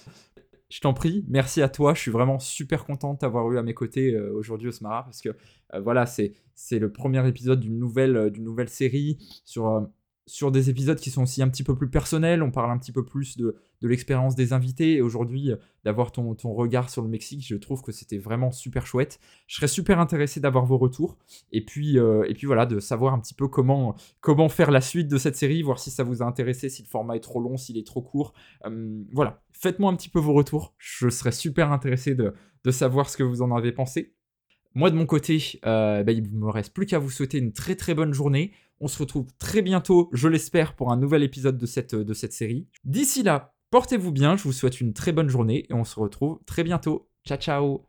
Je 0.69 0.81
t'en 0.81 0.93
prie, 0.93 1.25
merci 1.27 1.63
à 1.63 1.69
toi. 1.69 1.95
Je 1.95 1.99
suis 1.99 2.11
vraiment 2.11 2.37
super 2.37 2.85
content 2.85 3.15
de 3.15 3.19
t'avoir 3.19 3.51
eu 3.51 3.57
à 3.57 3.63
mes 3.63 3.73
côtés 3.73 4.13
euh, 4.13 4.31
aujourd'hui, 4.33 4.67
Osmara, 4.67 5.03
parce 5.03 5.21
que 5.21 5.29
euh, 5.73 5.79
voilà, 5.79 6.05
c'est 6.05 6.33
le 6.79 6.91
premier 6.91 7.27
épisode 7.27 7.59
d'une 7.59 7.79
nouvelle, 7.79 8.15
euh, 8.15 8.29
d'une 8.29 8.43
nouvelle 8.43 8.69
série 8.69 9.17
sur 9.45 9.87
sur 10.29 10.51
des 10.51 10.69
épisodes 10.69 10.99
qui 10.99 11.09
sont 11.09 11.23
aussi 11.23 11.41
un 11.41 11.49
petit 11.49 11.63
peu 11.63 11.75
plus 11.75 11.89
personnels, 11.89 12.43
on 12.43 12.51
parle 12.51 12.69
un 12.69 12.77
petit 12.77 12.91
peu 12.91 13.03
plus 13.03 13.35
de, 13.35 13.55
l'expérience 13.81 14.35
des 14.35 14.53
invités, 14.53 14.93
et 14.93 15.01
aujourd'hui, 15.01 15.51
euh, 15.51 15.55
d'avoir 15.83 16.11
ton, 16.11 16.35
regard 16.53 16.89
sur 16.91 17.01
le 17.01 17.09
Mexique, 17.09 17.45
je 17.45 17.55
trouve 17.55 17.81
que 17.81 17.91
c'était 17.91 18.19
vraiment 18.19 18.51
super 18.51 18.85
chouette. 18.85 19.19
Je 19.47 19.55
serais 19.55 19.67
super 19.67 19.99
intéressé 19.99 20.39
d'avoir 20.39 20.65
vos 20.65 20.77
retours, 20.77 21.17
et 21.51 21.65
puis, 21.65 21.97
euh, 21.97 22.31
voilà, 22.43 22.67
de 22.67 22.79
savoir 22.79 23.13
un 23.15 23.19
petit 23.19 23.33
peu 23.33 23.47
comment, 23.47 23.95
comment 24.21 24.49
faire 24.49 24.69
la 24.69 24.81
suite 24.81 25.07
de 25.07 25.17
cette 25.17 25.35
série, 25.35 25.63
voir 25.63 25.79
si 25.79 25.89
ça 25.89 26.03
vous 26.03 26.21
a 26.21 26.25
intéressé, 26.25 26.69
si 26.69 26.83
le 26.83 26.87
format 26.87 27.15
est 27.15 27.21
trop 27.21 27.41
long, 27.41 27.57
s'il 27.57 27.77
est 27.77 27.87
trop 27.87 28.01
court. 28.01 28.33
Euh, 28.65 29.03
voilà, 29.11 29.41
faites-moi 29.51 29.91
un 29.91 29.95
petit 29.95 30.09
peu 30.09 30.19
vos 30.19 30.33
retours, 30.33 30.75
je 30.77 31.09
serais 31.09 31.31
super 31.31 31.71
intéressé 31.71 32.13
de, 32.13 32.33
de 32.63 32.71
savoir 32.71 33.09
ce 33.09 33.17
que 33.17 33.23
vous 33.23 33.41
en 33.41 33.55
avez 33.55 33.71
pensé. 33.71 34.13
Moi 34.75 34.91
de 34.91 34.95
mon 34.95 35.05
côté, 35.05 35.59
euh, 35.65 36.03
bah, 36.03 36.11
il 36.11 36.23
ne 36.23 36.37
me 36.37 36.49
reste 36.49 36.73
plus 36.73 36.85
qu'à 36.85 36.99
vous 36.99 37.09
souhaiter 37.09 37.37
une 37.37 37.53
très 37.53 37.75
très 37.75 37.93
bonne 37.93 38.13
journée. 38.13 38.51
On 38.79 38.87
se 38.87 38.99
retrouve 38.99 39.27
très 39.37 39.61
bientôt, 39.61 40.09
je 40.13 40.27
l'espère, 40.27 40.75
pour 40.75 40.91
un 40.91 40.97
nouvel 40.97 41.23
épisode 41.23 41.57
de 41.57 41.65
cette, 41.65 41.95
de 41.95 42.13
cette 42.13 42.33
série. 42.33 42.67
D'ici 42.85 43.23
là, 43.23 43.53
portez-vous 43.71 44.11
bien, 44.11 44.37
je 44.37 44.43
vous 44.43 44.53
souhaite 44.53 44.79
une 44.79 44.93
très 44.93 45.11
bonne 45.11 45.29
journée 45.29 45.65
et 45.69 45.73
on 45.73 45.83
se 45.83 45.99
retrouve 45.99 46.39
très 46.45 46.63
bientôt. 46.63 47.09
Ciao 47.25 47.37
ciao 47.37 47.88